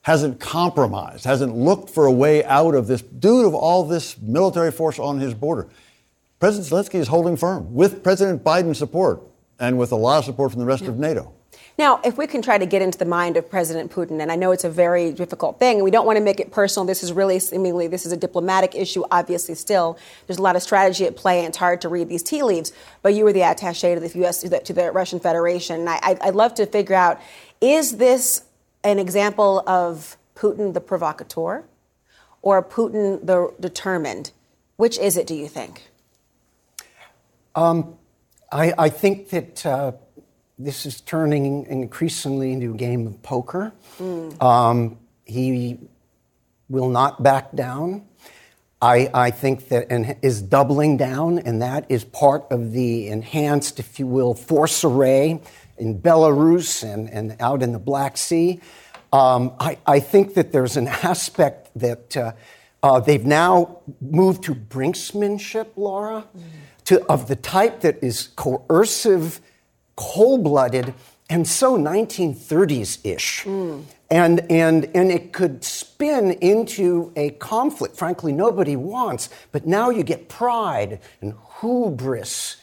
hasn't 0.03 0.41
compromised, 0.41 1.25
hasn't 1.25 1.55
looked 1.55 1.91
for 1.91 2.07
a 2.07 2.13
way 2.13 2.43
out 2.45 2.75
of 2.75 2.87
this, 2.87 3.03
due 3.03 3.43
to 3.43 3.57
all 3.57 3.85
this 3.85 4.17
military 4.21 4.73
force 4.73 4.99
on 4.99 5.19
his 5.19 5.35
border. 5.35 5.69
President 6.41 6.73
Zelensky 6.73 6.95
is 6.95 7.09
holding 7.09 7.37
firm 7.37 7.75
with 7.75 8.03
President 8.03 8.43
Biden's 8.43 8.79
support 8.79 9.21
and 9.59 9.77
with 9.77 9.93
a 9.93 9.97
lot 9.97 10.21
of 10.21 10.25
support 10.25 10.51
from 10.51 10.61
the 10.61 10.67
rest 10.67 10.85
yeah. 10.85 10.89
of 10.89 10.99
NATO. 10.99 11.35
Now, 11.79 12.01
if 12.03 12.17
we 12.17 12.27
can 12.27 12.41
try 12.41 12.57
to 12.57 12.65
get 12.65 12.81
into 12.81 12.97
the 12.97 13.05
mind 13.05 13.37
of 13.37 13.51
President 13.51 13.93
Putin, 13.93 14.23
and 14.23 14.33
I 14.33 14.37
know 14.37 14.51
it's 14.51 14.65
a 14.65 14.71
very 14.71 15.13
difficult 15.13 15.59
thing, 15.59 15.77
and 15.77 15.85
we 15.85 15.91
don't 15.91 16.07
want 16.07 16.17
to 16.17 16.25
make 16.25 16.41
it 16.41 16.51
personal. 16.51 16.87
This 16.87 17.03
is 17.03 17.13
really 17.13 17.39
seemingly 17.41 17.89
this 17.89 18.07
is 18.07 18.13
a 18.13 18.17
diplomatic 18.17 18.75
issue. 18.75 19.05
Obviously, 19.11 19.55
still 19.55 19.99
there's 20.27 20.39
a 20.39 20.43
lot 20.43 20.57
of 20.57 20.63
strategy 20.63 21.05
at 21.05 21.15
play, 21.15 21.41
and 21.41 21.49
it's 21.49 21.59
hard 21.59 21.83
to 21.83 21.91
read 21.91 22.09
these 22.09 22.23
tea 22.23 22.43
leaves. 22.43 22.73
But 23.03 23.13
you 23.13 23.25
were 23.25 23.35
the 23.35 23.41
attaché 23.41 23.95
to 23.95 24.01
the 24.01 24.19
U.S. 24.21 24.41
to 24.41 24.49
the, 24.49 24.61
to 24.61 24.73
the 24.73 24.93
Russian 24.93 25.21
Federation, 25.21 25.81
and 25.81 25.91
I, 25.91 26.17
I'd 26.23 26.35
love 26.35 26.55
to 26.55 26.65
figure 26.65 26.97
out: 26.97 27.21
is 27.61 27.99
this 27.99 28.45
an 28.83 28.99
example 28.99 29.63
of 29.67 30.17
Putin 30.35 30.73
the 30.73 30.81
provocateur 30.81 31.65
or 32.41 32.63
Putin 32.63 33.27
the 33.27 33.53
determined? 33.61 34.31
Which 34.77 34.99
is 34.99 35.19
it, 35.19 35.27
do 35.27 35.35
you 35.35 35.47
think? 35.47 35.91
Um, 37.55 37.97
I, 38.53 38.73
I, 38.79 38.89
think 38.89 39.31
that 39.31 39.67
uh, 39.67 39.93
this 40.59 40.87
is 40.87 41.01
turning 41.01 41.67
increasingly 41.67 42.53
into 42.53 42.73
a 42.73 42.77
game 42.77 43.07
of 43.07 43.23
poker. 43.23 43.73
Mm. 43.99 44.43
Um, 44.43 44.99
he 45.25 45.79
will 46.69 46.89
not 46.89 47.23
back 47.23 47.55
down. 47.55 48.07
I, 48.83 49.11
I, 49.13 49.31
think 49.31 49.69
that 49.69 49.89
and 49.91 50.17
is 50.23 50.41
doubling 50.41 50.97
down, 50.97 51.39
and 51.39 51.61
that 51.61 51.87
is 51.91 52.05
part 52.05 52.47
of 52.51 52.73
the 52.73 53.09
enhanced, 53.09 53.79
if 53.79 53.99
you 53.99 54.07
will, 54.07 54.33
force 54.33 54.85
array 54.85 55.41
in 55.77 56.01
Belarus 56.01 56.83
and, 56.83 57.11
and 57.11 57.37
out 57.41 57.63
in 57.63 57.73
the 57.73 57.79
Black 57.79 58.17
Sea. 58.17 58.61
Um, 59.13 59.53
I, 59.59 59.77
I, 59.87 60.01
think 60.01 60.35
that 60.35 60.53
there's 60.53 60.77
an 60.77 60.87
aspect 60.89 61.71
that 61.75 62.17
uh, 62.17 62.33
uh, 62.83 63.01
they've 63.01 63.25
now 63.25 63.81
moved 64.01 64.45
to 64.45 64.55
brinksmanship, 64.55 65.69
Laura, 65.77 66.25
mm. 66.37 66.43
To, 66.85 67.05
of 67.07 67.29
the 67.29 67.37
type 67.37 67.81
that 67.81 68.03
is 68.03 68.29
coercive, 68.37 69.41
cold 69.97 70.45
blooded, 70.45 70.95
and 71.29 71.47
so 71.47 71.79
1930s 71.79 72.99
ish. 73.05 73.45
Mm. 73.45 73.85
And, 74.11 74.51
and, 74.51 74.91
and 74.95 75.13
it 75.13 75.33
could 75.33 75.63
spin 75.63 76.33
into 76.33 77.13
a 77.15 77.31
conflict, 77.31 77.97
frankly, 77.97 78.33
nobody 78.33 78.75
wants. 78.75 79.29
But 79.53 79.67
now 79.67 79.91
you 79.91 80.03
get 80.03 80.29
pride 80.29 81.01
and 81.21 81.35
hubris 81.61 82.57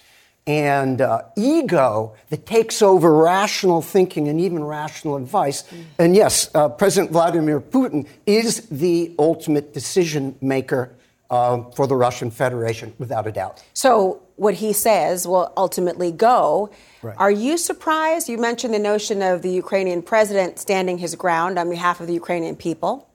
and 0.45 1.01
uh, 1.01 1.23
ego 1.37 2.15
that 2.29 2.45
takes 2.45 2.81
over 2.81 3.13
rational 3.13 3.81
thinking 3.81 4.27
and 4.27 4.39
even 4.41 4.63
rational 4.63 5.15
advice. 5.15 5.63
Mm. 5.63 5.83
And 5.99 6.15
yes, 6.15 6.49
uh, 6.53 6.69
President 6.69 7.11
Vladimir 7.11 7.61
Putin 7.61 8.07
is 8.25 8.67
the 8.69 9.13
ultimate 9.17 9.73
decision 9.73 10.35
maker 10.41 10.91
uh, 11.29 11.63
for 11.75 11.87
the 11.87 11.95
Russian 11.95 12.31
Federation, 12.31 12.93
without 12.97 13.27
a 13.27 13.31
doubt. 13.31 13.63
So, 13.73 14.21
what 14.35 14.55
he 14.55 14.71
says 14.71 15.27
will 15.27 15.51
ultimately 15.57 16.11
go. 16.11 16.69
Right. 17.01 17.15
Are 17.17 17.31
you 17.31 17.57
surprised? 17.57 18.29
You 18.29 18.37
mentioned 18.37 18.73
the 18.73 18.79
notion 18.79 19.21
of 19.21 19.41
the 19.41 19.49
Ukrainian 19.49 20.01
president 20.01 20.59
standing 20.59 20.99
his 20.99 21.15
ground 21.15 21.57
on 21.57 21.69
behalf 21.69 21.99
of 21.99 22.07
the 22.07 22.13
Ukrainian 22.13 22.55
people. 22.55 23.07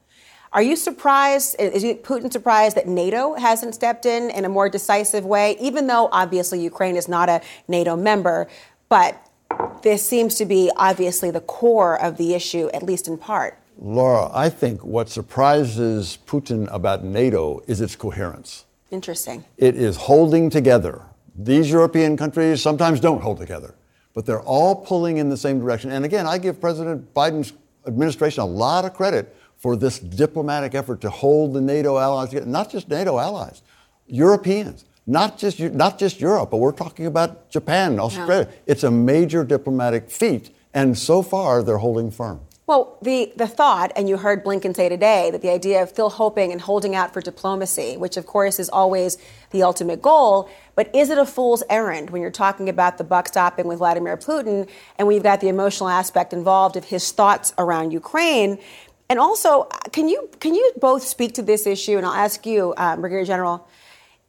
Are 0.52 0.62
you 0.62 0.76
surprised? 0.76 1.57
Is 1.59 1.83
Putin 2.02 2.31
surprised 2.31 2.76
that 2.76 2.87
NATO 2.87 3.35
hasn't 3.35 3.75
stepped 3.75 4.04
in 4.04 4.31
in 4.31 4.45
a 4.45 4.50
more 4.50 4.69
decisive 4.69 5.25
way, 5.25 5.57
even 5.59 5.87
though 5.87 6.11
obviously 6.12 6.61
Ukraine 6.61 6.97
is 6.97 7.09
not 7.09 7.31
a 7.31 7.40
NATO 7.69 7.97
member? 7.97 8.49
But 8.90 9.26
this 9.83 10.07
seems 10.07 10.35
to 10.37 10.45
be 10.45 10.71
obviously 10.76 11.31
the 11.31 11.40
core 11.40 12.00
of 12.00 12.19
the 12.19 12.35
issue, 12.35 12.69
at 12.75 12.83
least 12.83 13.09
in 13.09 13.16
part. 13.16 13.59
Laura, 13.84 14.30
I 14.32 14.48
think 14.48 14.84
what 14.84 15.08
surprises 15.08 16.16
Putin 16.24 16.68
about 16.72 17.02
NATO 17.02 17.60
is 17.66 17.80
its 17.80 17.96
coherence. 17.96 18.64
Interesting. 18.92 19.44
It 19.56 19.74
is 19.74 19.96
holding 19.96 20.50
together. 20.50 21.02
These 21.34 21.68
European 21.68 22.16
countries 22.16 22.62
sometimes 22.62 23.00
don't 23.00 23.20
hold 23.20 23.38
together, 23.38 23.74
but 24.14 24.24
they're 24.24 24.42
all 24.42 24.76
pulling 24.76 25.16
in 25.16 25.30
the 25.30 25.36
same 25.36 25.58
direction. 25.58 25.90
And 25.90 26.04
again, 26.04 26.28
I 26.28 26.38
give 26.38 26.60
President 26.60 27.12
Biden's 27.12 27.54
administration 27.84 28.44
a 28.44 28.46
lot 28.46 28.84
of 28.84 28.94
credit 28.94 29.34
for 29.56 29.74
this 29.74 29.98
diplomatic 29.98 30.76
effort 30.76 31.00
to 31.00 31.10
hold 31.10 31.52
the 31.52 31.60
NATO 31.60 31.98
allies 31.98 32.28
together, 32.28 32.46
not 32.46 32.70
just 32.70 32.88
NATO 32.88 33.18
allies, 33.18 33.62
Europeans, 34.06 34.84
not 35.08 35.38
just, 35.38 35.58
not 35.58 35.98
just 35.98 36.20
Europe, 36.20 36.52
but 36.52 36.58
we're 36.58 36.70
talking 36.70 37.06
about 37.06 37.50
Japan, 37.50 37.98
Australia. 37.98 38.46
Yeah. 38.48 38.56
It's 38.66 38.84
a 38.84 38.92
major 38.92 39.42
diplomatic 39.42 40.08
feat, 40.08 40.50
and 40.72 40.96
so 40.96 41.20
far 41.20 41.64
they're 41.64 41.78
holding 41.78 42.12
firm. 42.12 42.42
Well, 42.64 42.97
the, 43.02 43.33
the 43.35 43.49
thought, 43.49 43.90
and 43.97 44.09
you 44.09 44.16
heard 44.16 44.45
Blinken 44.45 44.76
say 44.76 44.88
today, 44.88 45.31
that 45.33 45.42
the 45.42 45.50
idea 45.50 45.83
of 45.83 45.88
still 45.88 46.11
hoping 46.11 46.52
and 46.52 46.61
holding 46.61 46.95
out 46.95 47.12
for 47.12 47.21
diplomacy, 47.21 47.97
which 47.97 48.16
of 48.16 48.26
course 48.26 48.61
is 48.61 48.69
always 48.69 49.19
the 49.50 49.64
ultimate 49.64 50.00
goal, 50.00 50.49
but 50.76 50.95
is 50.95 51.11
it 51.11 51.19
a 51.19 51.26
fool's 51.26 51.64
errand 51.69 52.11
when 52.11 52.23
you're 52.23 52.31
talking 52.31 52.69
about 52.69 52.99
the 52.99 53.04
buck 53.04 53.26
stopping 53.26 53.66
with 53.66 53.78
Vladimir 53.78 54.16
Putin 54.16 54.69
and 54.97 55.12
you've 55.12 55.25
got 55.25 55.40
the 55.40 55.49
emotional 55.49 55.88
aspect 55.88 56.33
involved 56.33 56.76
of 56.76 56.85
his 56.85 57.11
thoughts 57.11 57.52
around 57.59 57.90
Ukraine? 57.90 58.59
And 59.11 59.19
also, 59.19 59.64
can 59.92 60.09
you 60.09 60.31
can 60.38 60.54
you 60.54 60.73
both 60.81 61.02
speak 61.02 61.35
to 61.35 61.42
this 61.42 61.66
issue? 61.66 61.99
And 61.99 62.07
I'll 62.07 62.14
ask 62.14 62.47
you, 62.47 62.73
uh, 62.76 62.97
Brigadier 62.97 63.26
General. 63.26 63.66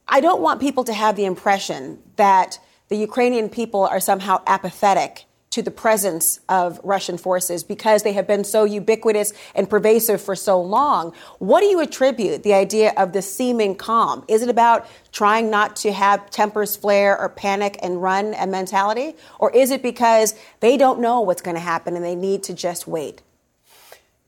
I 0.06 0.20
don't 0.20 0.42
want 0.42 0.60
people 0.60 0.84
to 0.84 0.92
have 0.92 1.16
the 1.16 1.24
impression 1.24 2.02
that 2.16 2.58
the 2.88 2.96
Ukrainian 2.96 3.48
people 3.48 3.86
are 3.86 4.00
somehow 4.00 4.42
apathetic 4.46 5.24
to 5.54 5.62
the 5.62 5.70
presence 5.70 6.40
of 6.48 6.80
Russian 6.82 7.16
forces 7.16 7.62
because 7.62 8.02
they 8.02 8.12
have 8.14 8.26
been 8.26 8.42
so 8.42 8.64
ubiquitous 8.64 9.32
and 9.54 9.70
pervasive 9.70 10.20
for 10.20 10.34
so 10.34 10.60
long. 10.60 11.12
What 11.38 11.60
do 11.60 11.66
you 11.66 11.78
attribute 11.78 12.42
the 12.42 12.54
idea 12.54 12.92
of 12.96 13.12
the 13.12 13.22
seeming 13.22 13.76
calm? 13.76 14.24
Is 14.26 14.42
it 14.42 14.48
about 14.48 14.84
trying 15.12 15.50
not 15.50 15.76
to 15.76 15.92
have 15.92 16.28
tempers 16.30 16.74
flare 16.74 17.16
or 17.16 17.28
panic 17.28 17.78
and 17.84 18.02
run 18.02 18.34
a 18.34 18.48
mentality? 18.48 19.14
Or 19.38 19.52
is 19.52 19.70
it 19.70 19.80
because 19.80 20.34
they 20.58 20.76
don't 20.76 20.98
know 20.98 21.20
what's 21.20 21.40
going 21.40 21.54
to 21.54 21.60
happen 21.60 21.94
and 21.94 22.04
they 22.04 22.16
need 22.16 22.42
to 22.44 22.52
just 22.52 22.88
wait? 22.88 23.22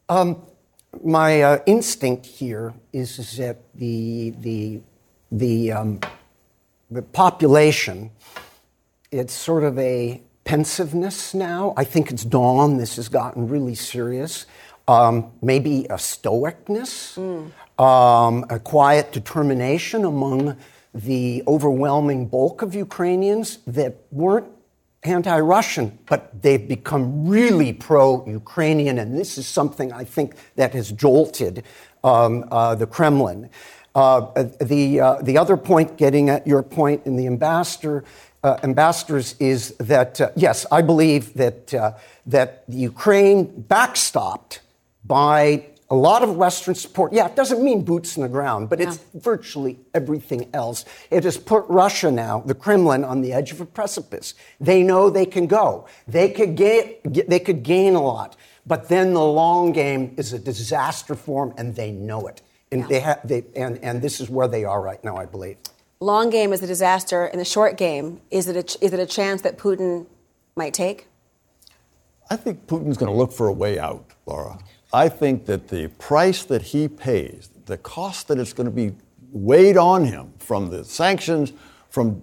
Um, 0.08 0.40
my 1.02 1.42
uh, 1.42 1.58
instinct 1.66 2.24
here 2.24 2.72
is, 2.92 3.18
is, 3.18 3.36
that 3.38 3.58
the 3.74 4.30
the 4.38 4.80
the 5.32 5.72
um, 5.72 5.98
the 6.88 7.02
population 7.02 8.12
it's 9.10 9.32
sort 9.32 9.64
of 9.64 9.78
a 9.78 10.20
pensiveness 10.46 11.34
now. 11.34 11.74
I 11.76 11.84
think 11.84 12.10
it's 12.10 12.24
dawn. 12.24 12.78
This 12.78 12.96
has 12.96 13.08
gotten 13.08 13.48
really 13.48 13.74
serious. 13.74 14.46
Um, 14.88 15.32
maybe 15.42 15.84
a 15.86 15.96
stoicness, 15.96 17.18
mm. 17.18 17.84
um, 17.84 18.46
a 18.48 18.60
quiet 18.60 19.12
determination 19.12 20.04
among 20.04 20.56
the 20.94 21.42
overwhelming 21.48 22.28
bulk 22.28 22.62
of 22.62 22.74
Ukrainians 22.74 23.58
that 23.66 23.96
weren't 24.12 24.46
anti 25.02 25.38
Russian, 25.40 25.98
but 26.06 26.40
they've 26.40 26.66
become 26.66 27.28
really 27.28 27.72
pro 27.72 28.24
Ukrainian, 28.26 28.98
and 28.98 29.18
this 29.18 29.36
is 29.36 29.46
something 29.46 29.92
I 29.92 30.04
think 30.04 30.36
that 30.54 30.72
has 30.74 30.92
jolted 30.92 31.64
um, 32.04 32.44
uh, 32.50 32.76
the 32.76 32.86
Kremlin. 32.86 33.50
Uh, 33.96 34.44
the, 34.60 35.00
uh, 35.00 35.22
the 35.22 35.38
other 35.38 35.56
point, 35.56 35.96
getting 35.96 36.28
at 36.28 36.46
your 36.46 36.62
point 36.62 37.06
in 37.06 37.16
the 37.16 37.26
ambassador, 37.26 38.04
uh, 38.46 38.60
ambassadors, 38.62 39.34
is 39.40 39.74
that, 39.78 40.20
uh, 40.20 40.30
yes, 40.36 40.66
I 40.70 40.80
believe 40.82 41.34
that, 41.34 41.74
uh, 41.74 41.92
that 42.26 42.62
Ukraine 42.68 43.64
backstopped 43.68 44.60
by 45.04 45.66
a 45.88 45.94
lot 45.94 46.22
of 46.22 46.36
Western 46.36 46.74
support. 46.74 47.12
Yeah, 47.12 47.26
it 47.26 47.36
doesn't 47.36 47.62
mean 47.62 47.84
boots 47.84 48.16
on 48.16 48.22
the 48.22 48.28
ground, 48.28 48.68
but 48.68 48.80
it's 48.80 48.98
virtually 49.14 49.78
everything 49.94 50.48
else. 50.52 50.84
It 51.10 51.24
has 51.24 51.36
put 51.36 51.64
Russia 51.68 52.10
now, 52.10 52.42
the 52.44 52.54
Kremlin, 52.54 53.04
on 53.04 53.20
the 53.20 53.32
edge 53.32 53.52
of 53.52 53.60
a 53.60 53.66
precipice. 53.66 54.34
They 54.60 54.82
know 54.82 55.10
they 55.10 55.26
can 55.26 55.46
go. 55.46 55.86
They 56.08 56.28
could 56.30 56.56
gain, 56.56 56.96
they 57.04 57.38
could 57.38 57.62
gain 57.62 57.94
a 57.94 58.02
lot, 58.02 58.36
but 58.66 58.88
then 58.88 59.14
the 59.14 59.24
long 59.24 59.72
game 59.72 60.14
is 60.16 60.32
a 60.32 60.38
disaster 60.40 61.14
for 61.14 61.46
them, 61.46 61.54
and 61.56 61.76
they 61.76 61.92
know 61.92 62.26
it. 62.26 62.42
And, 62.72 62.80
yeah. 62.82 62.86
they 62.88 63.00
ha- 63.00 63.20
they, 63.22 63.44
and, 63.54 63.78
and 63.82 64.02
this 64.02 64.20
is 64.20 64.28
where 64.28 64.48
they 64.48 64.64
are 64.64 64.80
right 64.80 65.02
now, 65.04 65.16
I 65.16 65.26
believe. 65.26 65.56
Long 66.00 66.28
game 66.28 66.52
is 66.52 66.62
a 66.62 66.66
disaster, 66.66 67.24
and 67.24 67.40
the 67.40 67.44
short 67.44 67.78
game, 67.78 68.20
is 68.30 68.48
it 68.48 68.56
a, 68.56 68.84
is 68.84 68.92
it 68.92 69.00
a 69.00 69.06
chance 69.06 69.42
that 69.42 69.56
Putin 69.56 70.06
might 70.54 70.74
take? 70.74 71.08
I 72.28 72.36
think 72.36 72.66
Putin's 72.66 72.98
going 72.98 73.10
to 73.10 73.16
look 73.16 73.32
for 73.32 73.46
a 73.46 73.52
way 73.52 73.78
out, 73.78 74.04
Laura. 74.26 74.58
I 74.92 75.08
think 75.08 75.46
that 75.46 75.68
the 75.68 75.88
price 75.88 76.44
that 76.44 76.62
he 76.62 76.88
pays, 76.88 77.48
the 77.64 77.78
cost 77.78 78.28
that 78.28 78.38
it's 78.38 78.52
going 78.52 78.66
to 78.66 78.70
be 78.70 78.94
weighed 79.32 79.76
on 79.76 80.04
him 80.04 80.34
from 80.38 80.70
the 80.70 80.84
sanctions, 80.84 81.52
from 81.88 82.22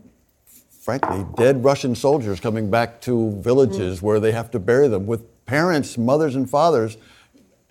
frankly, 0.84 1.26
dead 1.38 1.64
Russian 1.64 1.96
soldiers 1.96 2.42
coming 2.42 2.70
back 2.70 3.00
to 3.02 3.32
villages 3.42 3.98
mm-hmm. 3.98 4.06
where 4.06 4.20
they 4.20 4.34
have 4.34 4.52
to 4.52 4.60
bury 4.60 4.90
them, 4.90 5.08
with 5.08 5.46
parents, 5.46 5.98
mothers, 5.98 6.36
and 6.36 6.50
fathers 6.50 6.98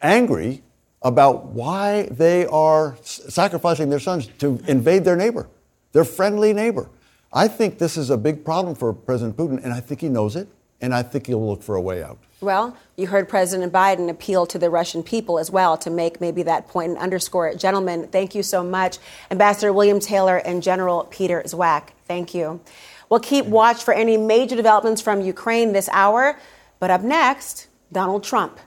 angry 0.00 0.62
about 1.02 1.46
why 1.46 2.08
they 2.10 2.46
are 2.46 2.96
sacrificing 3.02 3.90
their 3.90 4.00
sons 4.00 4.28
to 4.38 4.58
invade 4.66 5.04
their 5.04 5.16
neighbor, 5.16 5.48
their 5.92 6.04
friendly 6.04 6.52
neighbor. 6.52 6.88
I 7.32 7.48
think 7.48 7.78
this 7.78 7.96
is 7.96 8.10
a 8.10 8.16
big 8.16 8.44
problem 8.44 8.74
for 8.74 8.92
President 8.92 9.36
Putin, 9.36 9.62
and 9.62 9.72
I 9.72 9.80
think 9.80 10.00
he 10.00 10.08
knows 10.08 10.36
it, 10.36 10.48
and 10.80 10.94
I 10.94 11.02
think 11.02 11.26
he'll 11.26 11.46
look 11.46 11.62
for 11.62 11.76
a 11.76 11.80
way 11.80 12.02
out. 12.02 12.18
Well, 12.42 12.76
you 12.96 13.06
heard 13.06 13.28
President 13.28 13.72
Biden 13.72 14.10
appeal 14.10 14.46
to 14.46 14.58
the 14.58 14.68
Russian 14.68 15.02
people 15.02 15.38
as 15.38 15.50
well 15.50 15.78
to 15.78 15.90
make 15.90 16.20
maybe 16.20 16.42
that 16.42 16.66
point 16.68 16.90
and 16.90 16.98
underscore 16.98 17.48
it. 17.48 17.58
Gentlemen, 17.58 18.08
thank 18.08 18.34
you 18.34 18.42
so 18.42 18.64
much. 18.64 18.98
Ambassador 19.30 19.72
William 19.72 20.00
Taylor 20.00 20.38
and 20.38 20.62
General 20.62 21.04
Peter 21.04 21.42
Zwack, 21.46 21.90
thank 22.06 22.34
you. 22.34 22.60
We'll 23.08 23.20
keep 23.20 23.46
watch 23.46 23.84
for 23.84 23.94
any 23.94 24.16
major 24.16 24.56
developments 24.56 25.00
from 25.00 25.20
Ukraine 25.20 25.72
this 25.72 25.88
hour. 25.92 26.38
But 26.80 26.90
up 26.90 27.02
next, 27.02 27.68
Donald 27.92 28.24
Trump, 28.24 28.58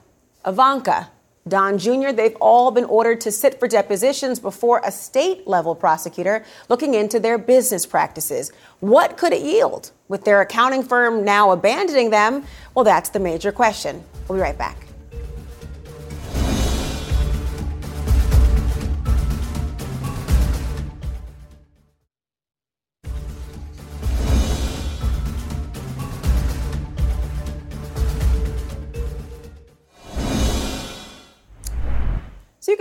Ivanka, 0.46 1.10
Don 1.48 1.78
Jr., 1.78 2.10
they've 2.12 2.36
all 2.40 2.70
been 2.70 2.84
ordered 2.84 3.20
to 3.22 3.30
sit 3.30 3.60
for 3.60 3.68
depositions 3.68 4.40
before 4.40 4.80
a 4.84 4.90
state 4.90 5.46
level 5.46 5.74
prosecutor 5.74 6.44
looking 6.68 6.94
into 6.94 7.20
their 7.20 7.38
business 7.38 7.86
practices. 7.86 8.52
What 8.80 9.16
could 9.16 9.32
it 9.32 9.42
yield? 9.42 9.92
With 10.08 10.24
their 10.24 10.40
accounting 10.40 10.82
firm 10.82 11.24
now 11.24 11.50
abandoning 11.52 12.10
them? 12.10 12.44
Well, 12.74 12.84
that's 12.84 13.10
the 13.10 13.20
major 13.20 13.52
question. 13.52 14.02
We'll 14.28 14.38
be 14.38 14.42
right 14.42 14.58
back. 14.58 14.85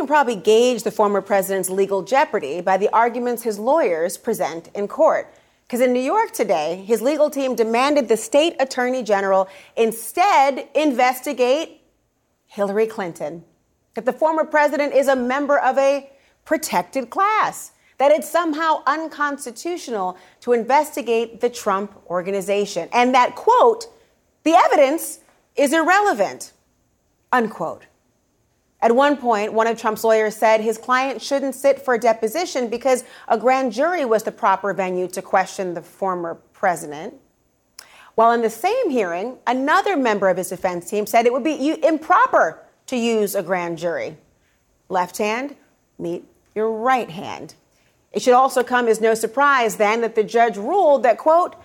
Can 0.06 0.14
probably 0.14 0.36
gauge 0.36 0.84
the 0.84 0.92
former 0.92 1.20
president's 1.20 1.68
legal 1.68 2.04
jeopardy 2.04 2.62
by 2.62 2.78
the 2.78 2.88
arguments 2.90 3.42
his 3.42 3.58
lawyers 3.58 4.18
present 4.18 4.70
in 4.76 4.88
court. 4.88 5.34
Because 5.64 5.82
in 5.82 5.94
New 5.94 6.02
York 6.02 6.32
today, 6.32 6.84
his 6.86 7.02
legal 7.02 7.32
team 7.32 7.56
demanded 7.56 8.08
the 8.08 8.16
state 8.16 8.56
attorney 8.60 9.02
general 9.02 9.50
instead 9.76 10.70
investigate 10.76 11.82
Hillary 12.46 12.86
Clinton. 12.86 13.44
That 13.96 14.06
the 14.06 14.14
former 14.14 14.44
president 14.44 14.94
is 14.94 15.08
a 15.08 15.16
member 15.16 15.58
of 15.58 15.76
a 15.80 16.08
protected 16.44 17.10
class. 17.10 17.72
That 17.98 18.12
it's 18.12 18.30
somehow 18.30 18.84
unconstitutional 18.86 20.20
to 20.42 20.54
investigate 20.54 21.42
the 21.42 21.50
Trump 21.50 22.00
organization. 22.08 22.90
And 22.94 23.16
that, 23.16 23.34
quote, 23.34 23.88
the 24.44 24.54
evidence 24.54 25.22
is 25.56 25.74
irrelevant, 25.74 26.54
unquote. 27.32 27.88
At 28.86 28.96
one 28.96 29.18
point, 29.18 29.51
one 29.51 29.65
of 29.65 29.82
Trump's 29.82 30.04
lawyers 30.04 30.36
said 30.36 30.62
his 30.62 30.77
client 30.77 31.20
shouldn't 31.20 31.56
sit 31.56 31.84
for 31.84 31.96
a 31.96 32.00
deposition 32.00 32.68
because 32.68 33.04
a 33.27 33.36
grand 33.36 33.74
jury 33.74 34.06
was 34.06 34.22
the 34.22 34.32
proper 34.32 34.75
venue 34.75 35.08
to 35.08 35.24
question 35.24 35.74
the 35.74 35.82
former 35.82 36.36
president. 36.54 37.15
While 38.13 38.32
in 38.34 38.44
the 38.44 38.50
same 38.51 38.92
hearing, 38.92 39.39
another 39.48 39.98
member 39.98 40.30
of 40.30 40.38
his 40.38 40.50
defense 40.50 40.88
team 40.88 41.08
said 41.08 41.25
it 41.25 41.34
would 41.34 41.44
be 41.44 41.84
improper 41.84 42.60
to 42.86 42.96
use 42.96 43.34
a 43.34 43.42
grand 43.42 43.80
jury. 43.80 44.18
Left 44.88 45.18
hand, 45.18 45.56
meet 45.98 46.24
your 46.54 46.70
right 46.70 47.10
hand. 47.10 47.56
It 48.12 48.22
should 48.22 48.36
also 48.36 48.63
come 48.63 48.88
as 48.88 49.01
no 49.01 49.15
surprise 49.15 49.77
then 49.77 50.01
that 50.01 50.14
the 50.14 50.24
judge 50.24 50.57
ruled 50.57 51.01
that, 51.01 51.18
quote, 51.18 51.55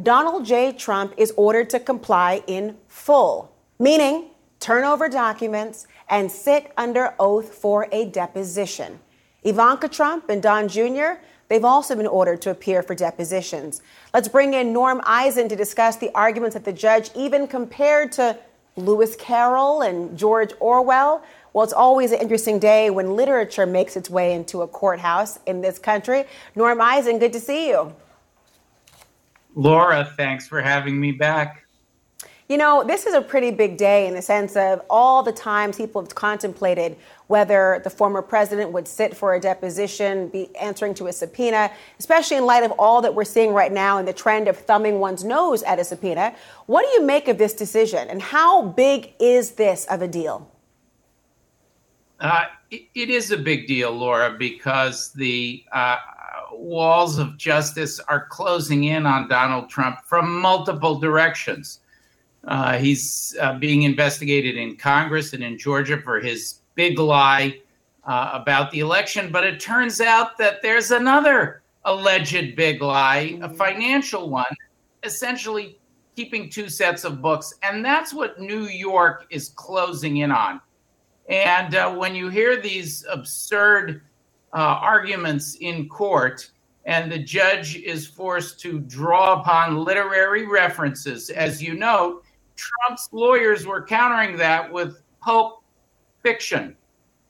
Donald 0.00 0.46
J. 0.46 0.70
Trump 0.70 1.12
is 1.16 1.32
ordered 1.36 1.70
to 1.70 1.80
comply 1.80 2.44
in 2.46 2.76
full, 2.86 3.50
meaning 3.80 4.30
turn 4.60 4.84
over 4.84 5.08
documents 5.08 5.86
and 6.08 6.30
sit 6.30 6.72
under 6.76 7.14
oath 7.18 7.54
for 7.54 7.88
a 7.92 8.06
deposition. 8.06 8.98
Ivanka 9.44 9.88
Trump 9.88 10.28
and 10.30 10.42
Don 10.42 10.68
Jr., 10.68 11.20
they've 11.48 11.64
also 11.64 11.94
been 11.94 12.06
ordered 12.06 12.42
to 12.42 12.50
appear 12.50 12.82
for 12.82 12.94
depositions. 12.94 13.82
Let's 14.12 14.28
bring 14.28 14.54
in 14.54 14.72
Norm 14.72 15.00
Eisen 15.04 15.48
to 15.48 15.56
discuss 15.56 15.96
the 15.96 16.10
arguments 16.14 16.54
that 16.54 16.64
the 16.64 16.72
judge 16.72 17.10
even 17.14 17.46
compared 17.46 18.12
to 18.12 18.38
Lewis 18.76 19.16
Carroll 19.16 19.82
and 19.82 20.16
George 20.18 20.52
Orwell. 20.60 21.22
Well, 21.52 21.64
it's 21.64 21.72
always 21.72 22.12
an 22.12 22.20
interesting 22.20 22.58
day 22.58 22.90
when 22.90 23.16
literature 23.16 23.66
makes 23.66 23.96
its 23.96 24.10
way 24.10 24.34
into 24.34 24.62
a 24.62 24.68
courthouse 24.68 25.38
in 25.46 25.60
this 25.60 25.78
country. 25.78 26.24
Norm 26.54 26.80
Eisen, 26.80 27.18
good 27.18 27.32
to 27.32 27.40
see 27.40 27.68
you. 27.68 27.94
Laura, 29.54 30.12
thanks 30.16 30.46
for 30.46 30.60
having 30.60 31.00
me 31.00 31.12
back. 31.12 31.64
You 32.48 32.56
know, 32.56 32.82
this 32.82 33.04
is 33.04 33.12
a 33.12 33.20
pretty 33.20 33.50
big 33.50 33.76
day 33.76 34.06
in 34.06 34.14
the 34.14 34.22
sense 34.22 34.56
of 34.56 34.80
all 34.88 35.22
the 35.22 35.32
times 35.32 35.76
people 35.76 36.00
have 36.00 36.14
contemplated 36.14 36.96
whether 37.26 37.82
the 37.84 37.90
former 37.90 38.22
president 38.22 38.72
would 38.72 38.88
sit 38.88 39.14
for 39.14 39.34
a 39.34 39.40
deposition, 39.40 40.28
be 40.28 40.48
answering 40.56 40.94
to 40.94 41.08
a 41.08 41.12
subpoena, 41.12 41.70
especially 41.98 42.38
in 42.38 42.46
light 42.46 42.62
of 42.62 42.72
all 42.78 43.02
that 43.02 43.14
we're 43.14 43.22
seeing 43.22 43.52
right 43.52 43.70
now 43.70 43.98
and 43.98 44.08
the 44.08 44.14
trend 44.14 44.48
of 44.48 44.56
thumbing 44.56 44.98
one's 44.98 45.24
nose 45.24 45.62
at 45.64 45.78
a 45.78 45.84
subpoena. 45.84 46.34
What 46.64 46.86
do 46.86 46.88
you 46.88 47.04
make 47.04 47.28
of 47.28 47.36
this 47.36 47.52
decision, 47.52 48.08
and 48.08 48.22
how 48.22 48.62
big 48.62 49.12
is 49.20 49.50
this 49.52 49.84
of 49.84 50.00
a 50.00 50.08
deal? 50.08 50.50
Uh, 52.18 52.46
it, 52.70 52.84
it 52.94 53.10
is 53.10 53.30
a 53.30 53.36
big 53.36 53.66
deal, 53.66 53.92
Laura, 53.92 54.34
because 54.38 55.12
the 55.12 55.62
uh, 55.72 55.98
walls 56.52 57.18
of 57.18 57.36
justice 57.36 58.00
are 58.00 58.24
closing 58.24 58.84
in 58.84 59.04
on 59.04 59.28
Donald 59.28 59.68
Trump 59.68 59.98
from 60.06 60.40
multiple 60.40 60.98
directions. 60.98 61.80
Uh, 62.48 62.78
he's 62.78 63.36
uh, 63.42 63.58
being 63.58 63.82
investigated 63.82 64.56
in 64.56 64.74
Congress 64.74 65.34
and 65.34 65.44
in 65.44 65.58
Georgia 65.58 66.00
for 66.00 66.18
his 66.18 66.60
big 66.74 66.98
lie 66.98 67.60
uh, 68.04 68.30
about 68.32 68.70
the 68.70 68.80
election. 68.80 69.30
But 69.30 69.44
it 69.44 69.60
turns 69.60 70.00
out 70.00 70.38
that 70.38 70.62
there's 70.62 70.90
another 70.90 71.62
alleged 71.84 72.56
big 72.56 72.80
lie, 72.80 73.38
a 73.42 73.50
financial 73.50 74.30
one, 74.30 74.46
essentially 75.02 75.78
keeping 76.16 76.48
two 76.48 76.70
sets 76.70 77.04
of 77.04 77.20
books. 77.20 77.52
And 77.62 77.84
that's 77.84 78.14
what 78.14 78.40
New 78.40 78.62
York 78.62 79.26
is 79.28 79.50
closing 79.50 80.18
in 80.18 80.32
on. 80.32 80.62
And 81.28 81.74
uh, 81.74 81.92
when 81.94 82.14
you 82.14 82.30
hear 82.30 82.58
these 82.58 83.04
absurd 83.10 84.00
uh, 84.54 84.56
arguments 84.56 85.56
in 85.60 85.86
court, 85.86 86.50
and 86.86 87.12
the 87.12 87.18
judge 87.18 87.76
is 87.76 88.06
forced 88.06 88.58
to 88.60 88.78
draw 88.80 89.38
upon 89.38 89.84
literary 89.84 90.46
references, 90.46 91.28
as 91.28 91.62
you 91.62 91.74
note, 91.74 92.24
Trump's 92.58 93.08
lawyers 93.12 93.66
were 93.66 93.82
countering 93.82 94.36
that 94.36 94.70
with 94.70 95.00
pulp 95.20 95.62
fiction. 96.22 96.76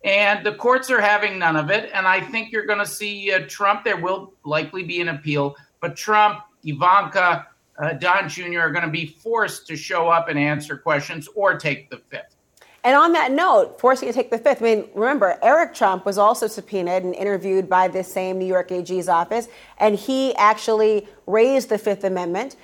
And 0.04 0.44
the 0.44 0.54
courts 0.54 0.90
are 0.90 1.00
having 1.00 1.38
none 1.38 1.56
of 1.56 1.70
it. 1.70 1.90
And 1.92 2.06
I 2.06 2.20
think 2.20 2.50
you're 2.50 2.66
going 2.66 2.78
to 2.78 2.86
see 2.86 3.32
uh, 3.32 3.40
Trump. 3.48 3.84
There 3.84 3.96
will 3.96 4.32
likely 4.44 4.82
be 4.82 5.00
an 5.00 5.08
appeal, 5.08 5.56
but 5.80 5.96
Trump, 5.96 6.40
Ivanka, 6.64 7.46
uh, 7.78 7.92
Don 7.94 8.28
Jr. 8.28 8.60
are 8.60 8.70
going 8.70 8.84
to 8.84 8.90
be 8.90 9.06
forced 9.06 9.66
to 9.68 9.76
show 9.76 10.08
up 10.08 10.28
and 10.28 10.38
answer 10.38 10.76
questions 10.76 11.28
or 11.34 11.58
take 11.58 11.90
the 11.90 11.98
fifth. 12.10 12.36
And 12.84 12.96
on 12.96 13.12
that 13.12 13.32
note, 13.32 13.78
forcing 13.80 14.08
to 14.08 14.14
take 14.14 14.30
the 14.30 14.38
fifth, 14.38 14.62
I 14.62 14.64
mean, 14.64 14.88
remember, 14.94 15.38
Eric 15.42 15.74
Trump 15.74 16.06
was 16.06 16.16
also 16.16 16.46
subpoenaed 16.46 17.02
and 17.02 17.14
interviewed 17.14 17.68
by 17.68 17.88
this 17.88 18.10
same 18.10 18.38
New 18.38 18.46
York 18.46 18.70
AG's 18.70 19.08
office, 19.08 19.48
and 19.78 19.96
he 19.96 20.34
actually 20.36 21.08
raised 21.26 21.68
the 21.68 21.78
Fifth 21.78 22.04
Amendment 22.04 22.56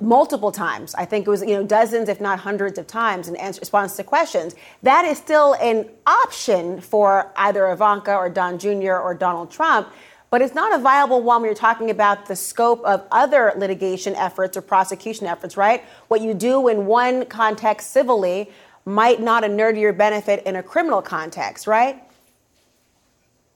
multiple 0.00 0.52
times. 0.52 0.94
I 0.94 1.04
think 1.04 1.26
it 1.26 1.30
was, 1.30 1.42
you 1.42 1.54
know, 1.54 1.64
dozens, 1.64 2.08
if 2.08 2.20
not 2.20 2.38
hundreds 2.40 2.78
of 2.78 2.86
times 2.86 3.28
in 3.28 3.36
answer, 3.36 3.60
response 3.60 3.96
to 3.96 4.04
questions. 4.04 4.54
That 4.82 5.04
is 5.04 5.18
still 5.18 5.54
an 5.54 5.88
option 6.06 6.80
for 6.80 7.32
either 7.36 7.68
Ivanka 7.70 8.14
or 8.14 8.28
Don 8.28 8.58
Jr. 8.58 8.94
or 8.94 9.14
Donald 9.14 9.50
Trump. 9.50 9.88
But 10.30 10.42
it's 10.42 10.54
not 10.54 10.72
a 10.72 10.78
viable 10.78 11.22
one 11.22 11.42
when 11.42 11.48
you're 11.48 11.56
talking 11.56 11.90
about 11.90 12.26
the 12.26 12.36
scope 12.36 12.84
of 12.84 13.04
other 13.10 13.52
litigation 13.56 14.14
efforts 14.14 14.56
or 14.56 14.62
prosecution 14.62 15.26
efforts, 15.26 15.56
right? 15.56 15.84
What 16.06 16.20
you 16.20 16.34
do 16.34 16.68
in 16.68 16.86
one 16.86 17.26
context 17.26 17.90
civilly 17.90 18.50
might 18.84 19.20
not 19.20 19.42
inure 19.42 19.72
to 19.72 19.80
your 19.80 19.92
benefit 19.92 20.44
in 20.46 20.56
a 20.56 20.62
criminal 20.62 21.02
context, 21.02 21.66
right? 21.66 22.04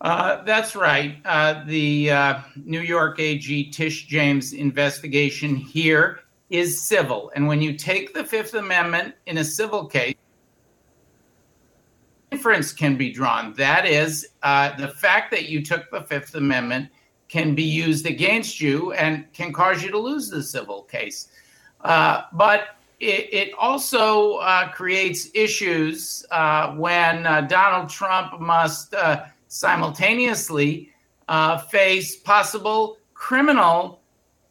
Uh, 0.05 0.45
that's 0.45 0.77
right. 0.77 1.17
Uh, 1.25 1.65
the 1.65 2.11
uh, 2.11 2.39
New 2.63 2.83
York 2.83 3.19
AG 3.19 3.71
Tish 3.71 4.05
James 4.05 4.53
investigation 4.53 5.57
here 5.57 6.21
is 6.51 6.79
civil. 6.79 7.33
And 7.35 7.47
when 7.47 7.63
you 7.63 7.73
take 7.73 8.13
the 8.13 8.23
Fifth 8.23 8.53
Amendment 8.53 9.15
in 9.25 9.39
a 9.39 9.45
civil 9.45 9.87
case, 9.87 10.15
inference 12.31 12.71
can 12.71 12.99
be 12.99 13.11
drawn. 13.13 13.55
That 13.55 13.87
is, 13.87 14.29
uh, 14.43 14.77
the 14.77 14.89
fact 14.89 15.31
that 15.31 15.49
you 15.49 15.65
took 15.65 15.91
the 15.91 16.03
Fifth 16.03 16.35
Amendment 16.35 16.91
can 17.29 17.55
be 17.55 17.65
used 17.65 18.05
against 18.05 18.61
you 18.61 18.93
and 18.93 19.33
can 19.33 19.55
cause 19.55 19.83
you 19.83 19.91
to 19.91 19.99
lose 19.99 20.29
the 20.29 20.43
civil 20.43 20.83
case. 20.83 21.29
Uh, 21.81 22.25
but 22.35 22.77
it, 23.01 23.33
it 23.33 23.55
also 23.59 24.39
creates 24.75 25.31
issues 25.33 26.27
when 26.77 27.23
Donald 27.49 27.89
Trump 27.89 28.39
must 28.39 28.95
simultaneously 29.55 30.91
uh, 31.29 31.59
face 31.59 32.17
possible 32.17 32.99
criminal 33.15 34.01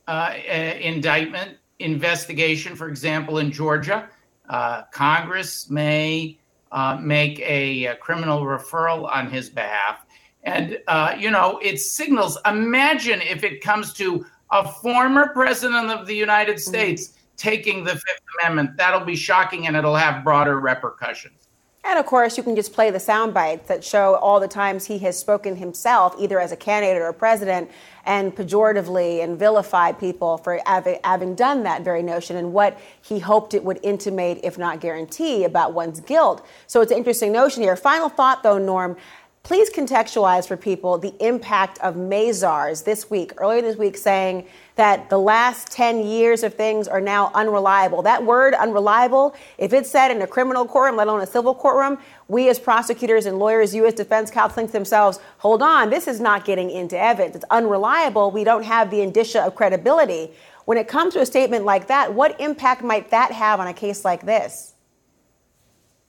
uh, 0.07 0.33
indictment 0.79 1.57
investigation. 1.79 2.73
For 2.75 2.87
example, 2.87 3.39
in 3.39 3.51
Georgia, 3.51 4.09
uh, 4.47 4.83
Congress 4.93 5.69
may 5.69 6.39
uh, 6.71 6.97
make 7.01 7.39
a, 7.39 7.85
a, 7.85 7.95
criminal 7.97 8.43
referral 8.43 9.07
on 9.13 9.29
his 9.29 9.49
behalf. 9.49 10.05
And, 10.43 10.79
uh, 10.87 11.15
you 11.17 11.29
know, 11.29 11.59
it 11.61 11.79
signals 11.79 12.37
imagine 12.45 13.21
if 13.21 13.43
it 13.43 13.61
comes 13.61 13.93
to 13.93 14.25
a 14.51 14.67
former 14.67 15.27
president 15.33 15.89
of 15.91 16.07
the 16.07 16.15
United 16.15 16.55
mm-hmm. 16.55 16.69
States 16.69 17.17
taking 17.35 17.83
the 17.83 17.91
Fifth 17.91 18.21
Amendment. 18.41 18.77
That'll 18.77 19.05
be 19.05 19.15
shocking 19.15 19.67
and 19.67 19.75
it'll 19.75 19.95
have 19.95 20.23
broader 20.23 20.59
repercussions. 20.59 21.49
And 21.85 21.99
of 21.99 22.05
course, 22.05 22.37
you 22.37 22.43
can 22.43 22.55
just 22.55 22.71
play 22.71 22.91
the 22.91 22.99
sound 22.99 23.33
bites 23.33 23.67
that 23.67 23.83
show 23.83 24.15
all 24.15 24.39
the 24.39 24.47
times 24.47 24.85
he 24.85 24.99
has 24.99 25.19
spoken 25.19 25.57
himself, 25.57 26.15
either 26.17 26.39
as 26.39 26.53
a 26.53 26.55
candidate 26.55 27.01
or 27.01 27.07
a 27.07 27.13
president, 27.13 27.69
and 28.05 28.33
pejoratively 28.33 29.21
and 29.23 29.37
vilified 29.37 29.99
people 29.99 30.37
for 30.37 30.61
having 30.65 31.35
done 31.35 31.63
that 31.63 31.83
very 31.83 32.01
notion 32.01 32.37
and 32.37 32.53
what 32.53 32.79
he 33.01 33.19
hoped 33.19 33.53
it 33.53 33.63
would 33.63 33.79
intimate, 33.83 34.39
if 34.43 34.57
not 34.57 34.79
guarantee, 34.79 35.43
about 35.43 35.73
one's 35.73 35.99
guilt. 35.99 36.45
So 36.67 36.79
it's 36.81 36.91
an 36.91 36.97
interesting 36.97 37.33
notion 37.33 37.63
here. 37.63 37.75
Final 37.75 38.09
thought, 38.09 38.43
though, 38.43 38.57
Norm. 38.57 38.95
Please 39.43 39.69
contextualize 39.69 40.47
for 40.47 40.55
people 40.55 40.97
the 40.97 41.13
impact 41.19 41.77
of 41.79 41.95
Mazars 41.95 42.85
this 42.85 43.09
week, 43.09 43.33
earlier 43.35 43.61
this 43.61 43.75
week, 43.75 43.97
saying 43.97 44.47
that 44.75 45.09
the 45.09 45.17
last 45.17 45.69
10 45.69 46.05
years 46.05 46.43
of 46.43 46.53
things 46.53 46.87
are 46.87 47.01
now 47.01 47.29
unreliable. 47.33 48.01
That 48.03 48.23
word, 48.23 48.53
unreliable, 48.53 49.35
if 49.57 49.73
it's 49.73 49.89
said 49.89 50.11
in 50.11 50.21
a 50.21 50.27
criminal 50.27 50.65
courtroom, 50.65 50.95
let 50.95 51.07
alone 51.07 51.19
a 51.19 51.27
civil 51.27 51.53
courtroom, 51.53 51.97
we 52.29 52.47
as 52.47 52.57
prosecutors 52.57 53.25
and 53.25 53.37
lawyers, 53.37 53.75
U.S. 53.75 53.93
defense 53.95 54.31
counsel 54.31 54.65
themselves, 54.65 55.19
hold 55.39 55.61
on, 55.61 55.89
this 55.89 56.07
is 56.07 56.21
not 56.21 56.45
getting 56.45 56.71
into 56.71 56.97
evidence. 56.97 57.35
It's 57.35 57.45
unreliable. 57.51 58.31
We 58.31 58.45
don't 58.45 58.63
have 58.63 58.91
the 58.91 59.01
indicia 59.01 59.43
of 59.43 59.55
credibility. 59.55 60.31
When 60.63 60.77
it 60.77 60.87
comes 60.87 61.15
to 61.15 61.19
a 61.19 61.25
statement 61.25 61.65
like 61.65 61.87
that, 61.87 62.13
what 62.13 62.39
impact 62.39 62.81
might 62.81 63.11
that 63.11 63.33
have 63.33 63.59
on 63.59 63.67
a 63.67 63.73
case 63.73 64.05
like 64.05 64.25
this? 64.25 64.75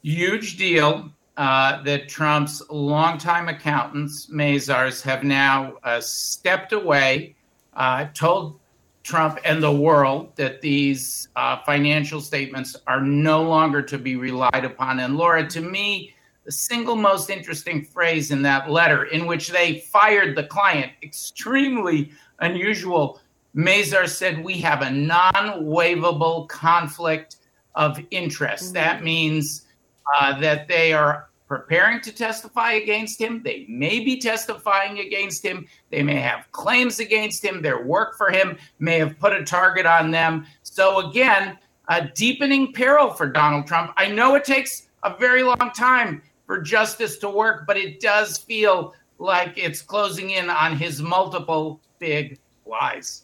Huge 0.03 0.57
deal 0.57 1.14
uh, 1.37 1.83
that 1.83 2.09
Trump's 2.09 2.63
longtime 2.71 3.49
accountants, 3.49 4.27
Mazars, 4.27 5.03
have 5.03 5.25
now 5.25 5.75
uh, 5.83 6.01
stepped 6.01 6.73
away, 6.73 7.35
uh, 7.75 8.07
told 8.15 8.61
Trump 9.03 9.39
and 9.45 9.63
the 9.63 9.73
world 9.73 10.35
that 10.37 10.61
these 10.61 11.29
uh, 11.37 11.59
financial 11.67 12.21
statements 12.21 12.77
are 12.87 13.01
no 13.01 13.43
longer 13.43 13.83
to 13.83 13.99
be 13.99 14.17
relied 14.17 14.65
upon. 14.65 15.01
And 15.01 15.17
Laura, 15.17 15.47
to 15.49 15.61
me, 15.61 16.15
the 16.45 16.53
single 16.53 16.97
most 16.97 17.31
interesting 17.31 17.85
phrase 17.85 18.31
in 18.31 18.43
that 18.43 18.71
letter, 18.71 19.05
in 19.05 19.27
which 19.27 19.49
they 19.49 19.81
fired 19.81 20.37
the 20.37 20.45
client, 20.45 20.93
extremely 21.03 22.13
unusual. 22.41 23.21
Mazar 23.57 24.09
said, 24.09 24.43
We 24.43 24.55
have 24.59 24.83
a 24.83 24.91
non 24.91 25.65
waivable 25.65 26.49
conflict 26.49 27.37
of 27.75 28.01
interest. 28.11 28.67
Mm-hmm. 28.67 28.75
That 28.75 29.05
means 29.05 29.67
uh, 30.15 30.39
that 30.41 30.69
they 30.69 30.93
are 30.93 31.29
preparing 31.47 32.01
to 32.01 32.13
testify 32.13 32.73
against 32.73 33.21
him. 33.21 33.43
They 33.43 33.67
may 33.69 34.01
be 34.01 34.19
testifying 34.19 34.99
against 34.99 35.45
him. 35.45 35.67
They 35.91 36.03
may 36.03 36.21
have 36.21 36.51
claims 36.53 37.01
against 37.01 37.45
him. 37.45 37.63
Their 37.63 37.85
work 37.85 38.17
for 38.17 38.31
him 38.31 38.57
may 38.79 38.99
have 38.99 39.19
put 39.19 39.33
a 39.33 39.45
target 39.45 39.87
on 39.87 40.11
them. 40.11 40.47
So, 40.63 41.09
again, 41.11 41.59
a 41.89 42.09
deepening 42.09 42.73
peril 42.73 43.11
for 43.11 43.29
Donald 43.29 43.67
Trump. 43.67 43.93
I 43.97 44.09
know 44.09 44.35
it 44.35 44.45
takes 44.45 44.89
a 45.03 45.17
very 45.17 45.43
long 45.43 45.71
time 45.77 46.23
for 46.47 46.61
justice 46.61 47.19
to 47.19 47.29
work, 47.29 47.67
but 47.67 47.77
it 47.77 48.01
does 48.01 48.39
feel 48.39 48.95
like 49.19 49.53
it's 49.57 49.83
closing 49.83 50.31
in 50.31 50.51
on 50.51 50.77
his 50.77 51.01
multiple 51.01 51.81
big 51.99 52.39
lies. 52.67 53.24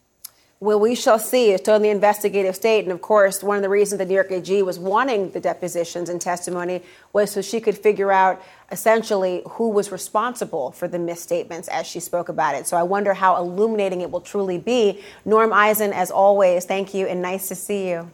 Well, 0.63 0.79
we 0.79 0.95
shall 0.95 1.19
see. 1.19 1.53
It's 1.53 1.63
still 1.63 1.77
in 1.77 1.83
the 1.83 1.89
investigative 1.89 2.55
state. 2.55 2.85
And 2.85 2.93
of 2.93 3.01
course, 3.01 3.43
one 3.43 3.57
of 3.57 3.63
the 3.63 3.71
reasons 3.71 3.99
the 3.99 4.05
New 4.05 4.13
York 4.13 4.31
AG 4.31 4.63
was 4.63 4.79
wanting 4.79 5.31
the 5.31 5.41
depositions 5.41 6.11
and 6.11 6.21
testimony 6.21 6.83
was 7.15 7.31
so 7.31 7.41
she 7.41 7.61
could 7.61 7.79
figure 7.79 8.13
out 8.13 8.43
essentially 8.71 9.43
who 9.53 9.71
was 9.71 9.91
responsible 9.91 10.71
for 10.73 10.87
the 10.87 10.99
misstatements 10.99 11.67
as 11.69 11.87
she 11.87 11.99
spoke 11.99 12.29
about 12.29 12.55
it. 12.55 12.67
So 12.67 12.77
I 12.77 12.83
wonder 12.83 13.15
how 13.15 13.39
illuminating 13.39 14.03
it 14.03 14.11
will 14.11 14.21
truly 14.21 14.59
be. 14.59 15.03
Norm 15.25 15.51
Eisen, 15.51 15.95
as 15.95 16.11
always, 16.11 16.67
thank 16.67 16.93
you 16.93 17.07
and 17.07 17.23
nice 17.23 17.49
to 17.49 17.55
see 17.55 17.89
you. 17.89 18.11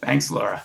Thanks, 0.00 0.30
Laura. 0.30 0.62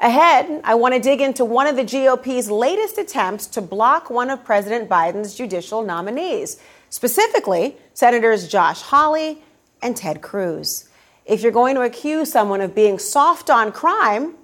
Ahead, 0.00 0.62
I 0.64 0.74
want 0.74 0.94
to 0.94 1.00
dig 1.00 1.20
into 1.20 1.44
one 1.44 1.66
of 1.66 1.76
the 1.76 1.84
GOP's 1.84 2.50
latest 2.50 2.96
attempts 2.96 3.46
to 3.48 3.60
block 3.60 4.08
one 4.08 4.30
of 4.30 4.42
President 4.42 4.88
Biden's 4.88 5.34
judicial 5.34 5.82
nominees, 5.82 6.60
specifically 6.88 7.76
Senators 7.92 8.48
Josh 8.48 8.80
Hawley 8.80 9.42
and 9.82 9.96
Ted 9.96 10.22
Cruz. 10.22 10.88
If 11.24 11.42
you're 11.42 11.52
going 11.52 11.74
to 11.74 11.82
accuse 11.82 12.30
someone 12.30 12.60
of 12.60 12.74
being 12.74 12.98
soft 12.98 13.50
on 13.50 13.72
crime, 13.72 14.34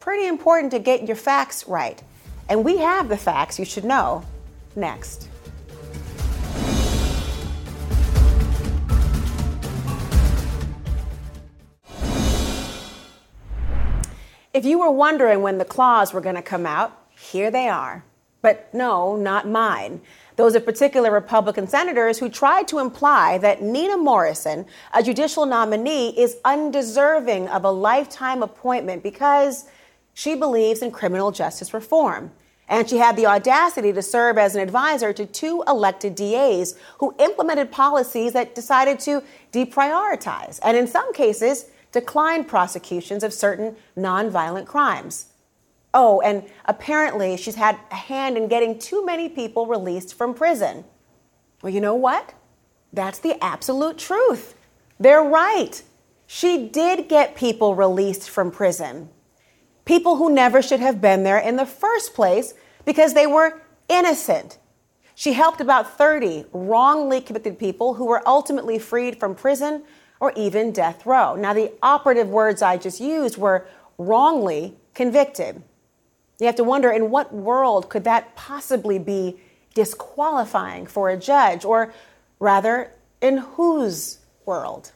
pretty 0.00 0.26
important 0.26 0.70
to 0.72 0.78
get 0.78 1.06
your 1.06 1.16
facts 1.16 1.66
right. 1.66 2.02
And 2.48 2.64
we 2.64 2.78
have 2.78 3.08
the 3.08 3.16
facts 3.16 3.58
you 3.58 3.64
should 3.64 3.84
know 3.84 4.22
next. 4.76 5.28
If 14.52 14.64
you 14.64 14.78
were 14.78 14.90
wondering 14.90 15.42
when 15.42 15.58
the 15.58 15.64
claws 15.64 16.12
were 16.12 16.20
going 16.20 16.36
to 16.36 16.42
come 16.42 16.64
out, 16.64 16.96
here 17.10 17.50
they 17.50 17.68
are. 17.68 18.04
But 18.40 18.72
no, 18.72 19.16
not 19.16 19.48
mine. 19.48 20.00
Those 20.36 20.56
are 20.56 20.60
particular 20.60 21.12
Republican 21.12 21.68
senators 21.68 22.18
who 22.18 22.28
tried 22.28 22.66
to 22.68 22.80
imply 22.80 23.38
that 23.38 23.62
Nina 23.62 23.96
Morrison, 23.96 24.66
a 24.92 25.02
judicial 25.02 25.46
nominee, 25.46 26.08
is 26.18 26.38
undeserving 26.44 27.48
of 27.48 27.64
a 27.64 27.70
lifetime 27.70 28.42
appointment 28.42 29.02
because 29.02 29.66
she 30.12 30.34
believes 30.34 30.82
in 30.82 30.90
criminal 30.90 31.30
justice 31.30 31.72
reform. 31.72 32.32
And 32.66 32.88
she 32.88 32.96
had 32.96 33.16
the 33.16 33.26
audacity 33.26 33.92
to 33.92 34.02
serve 34.02 34.38
as 34.38 34.56
an 34.56 34.62
advisor 34.62 35.12
to 35.12 35.26
two 35.26 35.62
elected 35.68 36.14
DAs 36.14 36.74
who 36.98 37.14
implemented 37.18 37.70
policies 37.70 38.32
that 38.32 38.54
decided 38.54 38.98
to 39.00 39.22
deprioritize 39.52 40.58
and, 40.64 40.76
in 40.76 40.86
some 40.86 41.12
cases, 41.12 41.66
decline 41.92 42.44
prosecutions 42.44 43.22
of 43.22 43.32
certain 43.32 43.76
nonviolent 43.96 44.66
crimes. 44.66 45.26
Oh, 45.94 46.20
and 46.20 46.42
apparently 46.64 47.36
she's 47.36 47.54
had 47.54 47.78
a 47.92 47.94
hand 47.94 48.36
in 48.36 48.48
getting 48.48 48.78
too 48.80 49.06
many 49.06 49.28
people 49.28 49.66
released 49.66 50.14
from 50.14 50.34
prison. 50.34 50.84
Well, 51.62 51.72
you 51.72 51.80
know 51.80 51.94
what? 51.94 52.34
That's 52.92 53.20
the 53.20 53.42
absolute 53.42 53.96
truth. 53.96 54.56
They're 54.98 55.22
right. 55.22 55.80
She 56.26 56.68
did 56.68 57.08
get 57.08 57.36
people 57.36 57.76
released 57.76 58.28
from 58.28 58.50
prison. 58.50 59.08
People 59.84 60.16
who 60.16 60.30
never 60.30 60.60
should 60.60 60.80
have 60.80 61.00
been 61.00 61.22
there 61.22 61.38
in 61.38 61.56
the 61.56 61.66
first 61.66 62.12
place 62.12 62.54
because 62.84 63.14
they 63.14 63.26
were 63.26 63.62
innocent. 63.88 64.58
She 65.14 65.34
helped 65.34 65.60
about 65.60 65.96
30 65.96 66.46
wrongly 66.52 67.20
convicted 67.20 67.56
people 67.56 67.94
who 67.94 68.06
were 68.06 68.26
ultimately 68.26 68.80
freed 68.80 69.20
from 69.20 69.36
prison 69.36 69.84
or 70.18 70.32
even 70.34 70.72
death 70.72 71.06
row. 71.06 71.36
Now, 71.36 71.52
the 71.52 71.72
operative 71.82 72.28
words 72.28 72.62
I 72.62 72.78
just 72.78 73.00
used 73.00 73.38
were 73.38 73.68
wrongly 73.96 74.76
convicted. 74.94 75.62
You 76.40 76.46
have 76.46 76.56
to 76.56 76.64
wonder 76.64 76.90
in 76.90 77.10
what 77.10 77.32
world 77.32 77.88
could 77.88 78.04
that 78.04 78.34
possibly 78.34 78.98
be 78.98 79.36
disqualifying 79.74 80.86
for 80.86 81.08
a 81.08 81.16
judge, 81.16 81.64
or 81.64 81.92
rather, 82.38 82.92
in 83.20 83.38
whose 83.38 84.18
world? 84.44 84.92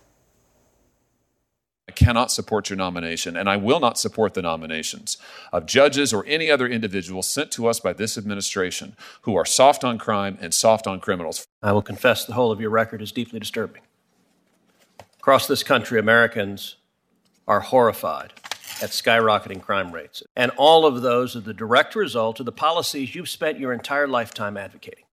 I 1.89 1.93
cannot 1.93 2.31
support 2.31 2.69
your 2.69 2.77
nomination, 2.77 3.37
and 3.37 3.49
I 3.49 3.57
will 3.57 3.81
not 3.81 3.99
support 3.99 4.35
the 4.35 4.43
nominations 4.43 5.17
of 5.53 5.65
judges 5.65 6.13
or 6.13 6.25
any 6.27 6.51
other 6.51 6.69
individuals 6.69 7.29
sent 7.29 7.51
to 7.53 7.67
us 7.67 7.81
by 7.81 7.93
this 7.93 8.19
administration 8.19 8.95
who 9.23 9.37
are 9.37 9.47
soft 9.47 9.85
on 9.85 9.97
crime 9.97 10.39
and 10.41 10.53
soft 10.53 10.87
on 10.87 11.01
criminals. 11.01 11.47
I 11.63 11.73
will 11.73 11.83
confess 11.83 12.25
the 12.25 12.35
whole 12.35 12.53
of 12.53 12.61
your 12.61 12.71
record 12.71 13.01
is 13.01 13.11
deeply 13.11 13.41
disturbing. 13.41 13.83
Across 15.19 15.47
this 15.47 15.63
country, 15.63 15.99
Americans 15.99 16.77
are 17.47 17.61
horrified 17.61 18.35
at 18.83 18.91
skyrocketing 18.91 19.63
crime 19.63 19.93
rates. 19.93 20.23
And 20.37 20.51
all 20.57 20.87
of 20.87 21.03
those 21.03 21.35
are 21.35 21.41
the 21.41 21.55
direct 21.55 21.95
result 21.95 22.41
of 22.41 22.47
the 22.47 22.53
policies 22.53 23.15
you've 23.15 23.29
spent 23.29 23.59
your 23.59 23.73
entire 23.73 24.07
lifetime 24.07 24.57
advocating. 24.57 25.05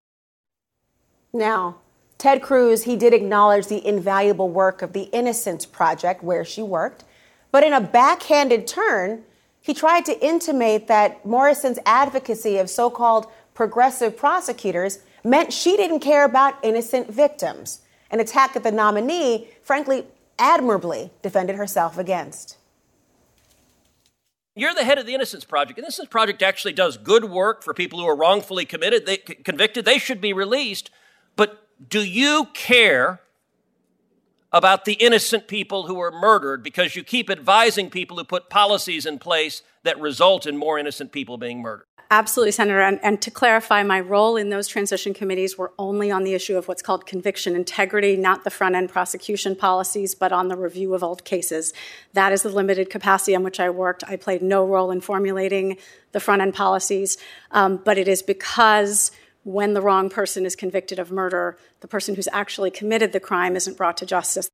Now, 1.34 1.78
Ted 2.18 2.42
Cruz, 2.42 2.84
he 2.84 2.96
did 2.96 3.14
acknowledge 3.14 3.68
the 3.68 3.86
invaluable 3.86 4.50
work 4.50 4.82
of 4.82 4.94
the 4.94 5.04
Innocence 5.12 5.66
Project, 5.66 6.24
where 6.24 6.46
she 6.46 6.62
worked. 6.62 7.04
But 7.52 7.64
in 7.64 7.74
a 7.74 7.82
backhanded 7.82 8.68
turn, 8.68 9.24
he 9.62 9.74
tried 9.74 10.06
to 10.06 10.26
intimate 10.26 10.88
that 10.88 11.26
Morrison's 11.26 11.80
advocacy 11.86 12.58
of 12.58 12.70
so 12.70 12.90
called 12.90 13.28
progressive 13.54 14.16
prosecutors 14.16 15.00
meant 15.24 15.52
she 15.52 15.76
didn't 15.76 16.02
care 16.02 16.24
about 16.24 16.64
innocent 16.64 17.12
victims, 17.12 17.82
an 18.12 18.20
attack 18.20 18.54
that 18.54 18.64
the 18.64 18.72
nominee, 18.72 19.50
frankly, 19.64 20.06
admirably 20.38 21.12
defended 21.22 21.56
herself 21.56 21.98
against. 21.98 22.58
You're 24.56 24.74
the 24.74 24.86
head 24.86 24.98
of 24.98 25.06
the 25.06 25.14
Innocence 25.14 25.44
Project. 25.44 25.78
Innocence 25.78 26.08
Project 26.08 26.42
actually 26.42 26.72
does 26.72 26.96
good 26.96 27.26
work 27.26 27.62
for 27.62 27.74
people 27.74 28.00
who 28.00 28.08
are 28.08 28.16
wrongfully 28.16 28.64
committed, 28.66 29.06
they, 29.06 29.18
convicted. 29.18 29.84
They 29.84 30.00
should 30.00 30.22
be 30.22 30.32
released. 30.32 30.90
But 31.36 31.68
do 31.90 32.02
you 32.02 32.48
care 32.54 33.20
about 34.54 34.86
the 34.86 34.94
innocent 34.94 35.50
people 35.50 35.88
who 35.88 36.00
are 36.00 36.12
murdered 36.12 36.64
because 36.64 36.96
you 36.96 37.04
keep 37.04 37.30
advising 37.30 37.90
people 37.90 38.16
who 38.16 38.24
put 38.24 38.50
policies 38.50 39.06
in 39.06 39.20
place 39.20 39.62
that 39.84 40.00
result 40.00 40.48
in 40.48 40.56
more 40.56 40.80
innocent 40.80 41.12
people 41.12 41.38
being 41.38 41.62
murdered? 41.62 41.88
Absolutely, 42.12 42.52
Senator. 42.52 42.82
And, 42.82 43.00
and, 43.02 43.20
to 43.24 43.32
clarify, 43.32 43.82
my 43.82 44.00
role 44.00 44.38
in 44.38 44.50
those 44.50 44.68
transition 44.68 45.14
committees 45.14 45.58
were 45.58 45.72
only 45.80 46.12
on 46.12 46.24
the 46.24 46.36
issue 46.36 46.56
of 46.56 46.68
what's 46.68 46.84
called 46.84 47.08
conviction 47.08 47.56
integrity, 47.56 48.16
not 48.16 48.44
the 48.44 48.52
front 48.52 48.76
end 48.76 48.90
prosecution 48.90 49.56
policies, 49.56 50.14
but 50.14 50.32
on 50.32 50.48
the 50.48 50.56
review 50.56 50.94
of 50.94 51.04
old 51.04 51.26
cases. 51.26 51.74
That 52.14 52.32
is 52.32 52.44
the 52.44 52.50
limited 52.50 52.92
capacity 52.92 53.36
on 53.36 53.44
which 53.44 53.60
I 53.60 53.72
worked. 53.72 54.04
I 54.08 54.18
played 54.18 54.44
no 54.44 54.66
role 54.66 54.92
in 54.92 55.02
formulating 55.02 55.78
the 56.12 56.20
front 56.20 56.44
end 56.44 56.54
policies, 56.54 57.18
um, 57.52 57.82
but 57.84 57.98
it 57.98 58.08
is 58.08 58.22
because 58.22 59.12
when 59.44 59.74
the 59.74 59.82
wrong 59.82 60.10
person 60.10 60.46
is 60.46 60.56
convicted 60.56 61.00
of 61.00 61.12
murder, 61.12 61.58
the 61.80 61.88
person 61.88 62.16
who's 62.16 62.28
actually 62.32 62.70
committed 62.70 63.14
the 63.14 63.20
crime 63.20 63.56
isn't 63.56 63.78
brought 63.78 63.98
to 63.98 64.06
justice. 64.06 64.50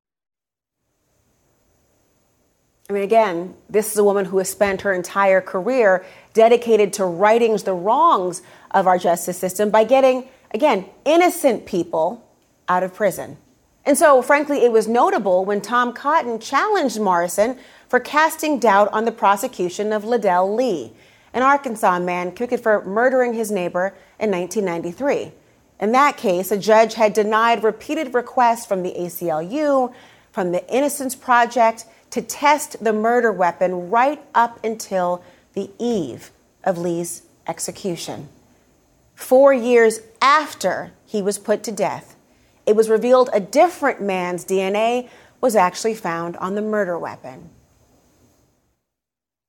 I 2.90 2.94
mean, 2.94 3.04
again, 3.04 3.56
this 3.70 3.92
is 3.92 3.98
a 3.98 4.04
woman 4.04 4.26
who 4.26 4.38
has 4.40 4.50
spent 4.50 4.82
her 4.82 4.94
entire 4.94 5.40
career 5.40 6.06
dedicated 6.34 6.94
to 6.94 7.06
righting 7.06 7.56
the 7.58 7.74
wrongs 7.74 8.42
of 8.72 8.88
our 8.88 8.98
justice 8.98 9.38
system 9.38 9.70
by 9.70 9.84
getting, 9.84 10.28
again, 10.54 10.86
innocent 11.06 11.66
people 11.66 12.28
out 12.68 12.84
of 12.84 12.94
prison. 12.94 13.38
And 13.86 13.98
so, 13.98 14.22
frankly, 14.22 14.64
it 14.64 14.72
was 14.72 14.88
notable 14.88 15.46
when 15.46 15.62
Tom 15.62 15.94
Cotton 15.94 16.40
challenged 16.40 17.00
Morrison 17.00 17.58
for 17.88 18.00
casting 18.00 18.60
doubt 18.60 18.90
on 18.94 19.06
the 19.06 19.12
prosecution 19.12 19.92
of 19.92 20.04
Ledell 20.04 20.56
Lee, 20.56 20.94
an 21.34 21.42
Arkansas 21.42 22.00
man 22.00 22.32
convicted 22.32 22.62
for 22.62 22.86
murdering 22.86 23.34
his 23.34 23.52
neighbor 23.52 23.94
in 24.20 24.30
1993. 24.30 25.32
In 25.80 25.92
that 25.94 26.16
case, 26.16 26.52
a 26.52 26.58
judge 26.58 26.94
had 26.94 27.14
denied 27.14 27.64
repeated 27.64 28.14
requests 28.14 28.66
from 28.66 28.84
the 28.84 28.94
ACLU, 28.94 29.94
from 30.32 30.52
the 30.52 30.66
Innocence 30.74 31.16
Project, 31.16 31.86
to 32.12 32.22
test 32.22 32.84
the 32.84 32.94
murder 32.94 33.32
weapon 33.32 33.90
right 33.90 34.22
up 34.36 34.64
until 34.64 35.24
the 35.54 35.70
eve 35.80 36.32
of 36.64 36.78
Lee's 36.78 37.24
execution. 37.48 38.30
Four 39.16 39.54
years 39.54 40.00
after 40.22 40.92
he 41.06 41.22
was 41.22 41.38
put 41.38 41.64
to 41.64 41.72
death, 41.72 42.16
it 42.66 42.76
was 42.76 42.90
revealed 42.90 43.30
a 43.34 43.40
different 43.40 44.02
man's 44.02 44.46
DNA 44.46 45.10
was 45.40 45.56
actually 45.56 45.96
found 45.96 46.38
on 46.38 46.56
the 46.56 46.62
murder 46.62 46.98
weapon. 46.98 47.50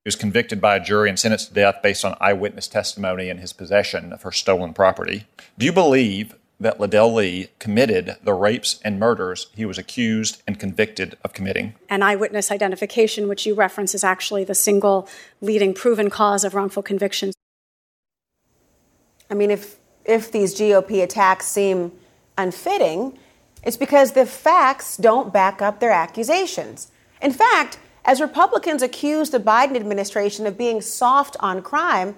He 0.04 0.08
was 0.08 0.16
convicted 0.16 0.60
by 0.60 0.76
a 0.76 0.80
jury 0.80 1.08
and 1.08 1.18
sentenced 1.18 1.48
to 1.48 1.54
death 1.54 1.76
based 1.82 2.04
on 2.04 2.16
eyewitness 2.20 2.66
testimony 2.66 3.28
and 3.28 3.38
his 3.38 3.52
possession 3.52 4.12
of 4.12 4.22
her 4.22 4.32
stolen 4.32 4.74
property. 4.74 5.26
Do 5.58 5.64
you 5.64 5.72
believe 5.72 6.34
that 6.62 6.78
Ledell 6.78 7.12
Lee 7.14 7.48
committed 7.58 8.16
the 8.22 8.32
rapes 8.32 8.80
and 8.84 8.98
murders 8.98 9.48
he 9.54 9.64
was 9.64 9.78
accused 9.78 10.42
and 10.46 10.58
convicted 10.58 11.16
of 11.24 11.32
committing. 11.32 11.74
And 11.88 12.04
eyewitness 12.04 12.50
identification, 12.50 13.28
which 13.28 13.44
you 13.44 13.54
reference, 13.54 13.94
is 13.94 14.04
actually 14.04 14.44
the 14.44 14.54
single 14.54 15.08
leading 15.40 15.74
proven 15.74 16.08
cause 16.08 16.44
of 16.44 16.54
wrongful 16.54 16.82
convictions. 16.82 17.34
I 19.28 19.34
mean, 19.34 19.50
if, 19.50 19.76
if 20.04 20.30
these 20.30 20.54
GOP 20.54 21.02
attacks 21.02 21.46
seem 21.46 21.92
unfitting, 22.38 23.18
it's 23.64 23.76
because 23.76 24.12
the 24.12 24.26
facts 24.26 24.96
don't 24.96 25.32
back 25.32 25.60
up 25.60 25.80
their 25.80 25.90
accusations. 25.90 26.92
In 27.20 27.32
fact, 27.32 27.78
as 28.04 28.20
Republicans 28.20 28.82
accuse 28.82 29.30
the 29.30 29.38
Biden 29.38 29.76
administration 29.76 30.46
of 30.46 30.58
being 30.58 30.80
soft 30.80 31.36
on 31.40 31.62
crime, 31.62 32.16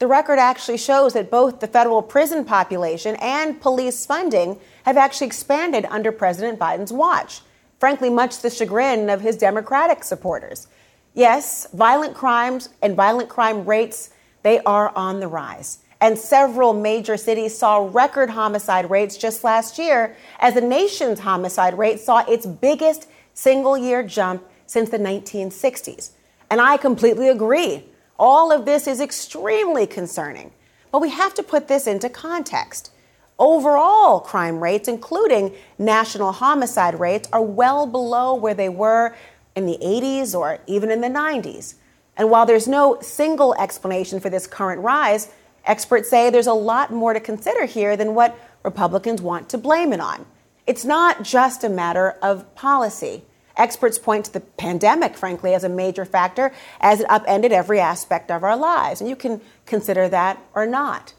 the 0.00 0.06
record 0.06 0.38
actually 0.38 0.78
shows 0.78 1.12
that 1.12 1.30
both 1.30 1.60
the 1.60 1.66
federal 1.66 2.00
prison 2.00 2.42
population 2.42 3.16
and 3.16 3.60
police 3.60 4.06
funding 4.06 4.58
have 4.84 4.96
actually 4.96 5.26
expanded 5.26 5.84
under 5.90 6.10
President 6.10 6.58
Biden's 6.58 6.92
watch, 6.92 7.42
frankly, 7.78 8.08
much 8.08 8.36
to 8.36 8.42
the 8.44 8.50
chagrin 8.50 9.10
of 9.10 9.20
his 9.20 9.36
Democratic 9.36 10.02
supporters. 10.02 10.68
Yes, 11.12 11.66
violent 11.74 12.14
crimes 12.14 12.70
and 12.80 12.96
violent 12.96 13.28
crime 13.28 13.66
rates, 13.66 14.08
they 14.42 14.60
are 14.60 14.90
on 14.96 15.20
the 15.20 15.28
rise. 15.28 15.80
And 16.00 16.16
several 16.16 16.72
major 16.72 17.18
cities 17.18 17.58
saw 17.58 17.86
record 17.92 18.30
homicide 18.30 18.88
rates 18.88 19.18
just 19.18 19.44
last 19.44 19.78
year 19.78 20.16
as 20.38 20.54
the 20.54 20.62
nation's 20.62 21.20
homicide 21.20 21.76
rate 21.76 22.00
saw 22.00 22.24
its 22.26 22.46
biggest 22.46 23.06
single 23.34 23.76
year 23.76 24.02
jump 24.02 24.42
since 24.64 24.88
the 24.88 24.98
1960s. 24.98 26.12
And 26.48 26.58
I 26.58 26.78
completely 26.78 27.28
agree. 27.28 27.84
All 28.20 28.52
of 28.52 28.66
this 28.66 28.86
is 28.86 29.00
extremely 29.00 29.86
concerning. 29.86 30.52
But 30.92 31.00
we 31.00 31.08
have 31.08 31.32
to 31.34 31.42
put 31.42 31.68
this 31.68 31.86
into 31.86 32.10
context. 32.10 32.92
Overall 33.38 34.20
crime 34.20 34.62
rates, 34.62 34.88
including 34.88 35.54
national 35.78 36.32
homicide 36.32 37.00
rates, 37.00 37.30
are 37.32 37.40
well 37.40 37.86
below 37.86 38.34
where 38.34 38.52
they 38.52 38.68
were 38.68 39.16
in 39.56 39.64
the 39.64 39.78
80s 39.80 40.34
or 40.34 40.58
even 40.66 40.90
in 40.90 41.00
the 41.00 41.08
90s. 41.08 41.76
And 42.18 42.28
while 42.28 42.44
there's 42.44 42.68
no 42.68 42.98
single 43.00 43.54
explanation 43.54 44.20
for 44.20 44.28
this 44.28 44.46
current 44.46 44.82
rise, 44.82 45.30
experts 45.64 46.10
say 46.10 46.28
there's 46.28 46.46
a 46.46 46.52
lot 46.52 46.92
more 46.92 47.14
to 47.14 47.20
consider 47.20 47.64
here 47.64 47.96
than 47.96 48.14
what 48.14 48.38
Republicans 48.62 49.22
want 49.22 49.48
to 49.48 49.56
blame 49.56 49.94
it 49.94 50.00
on. 50.00 50.26
It's 50.66 50.84
not 50.84 51.22
just 51.22 51.64
a 51.64 51.70
matter 51.70 52.10
of 52.20 52.54
policy. 52.54 53.22
Experts 53.60 53.98
point 53.98 54.24
to 54.24 54.32
the 54.32 54.40
pandemic, 54.40 55.16
frankly, 55.16 55.52
as 55.52 55.64
a 55.64 55.68
major 55.68 56.06
factor 56.06 56.50
as 56.80 57.00
it 57.00 57.10
upended 57.10 57.52
every 57.52 57.78
aspect 57.78 58.30
of 58.30 58.42
our 58.42 58.56
lives. 58.56 59.02
And 59.02 59.10
you 59.10 59.14
can 59.14 59.42
consider 59.66 60.08
that 60.08 60.42
or 60.54 60.64
not. 60.64 61.12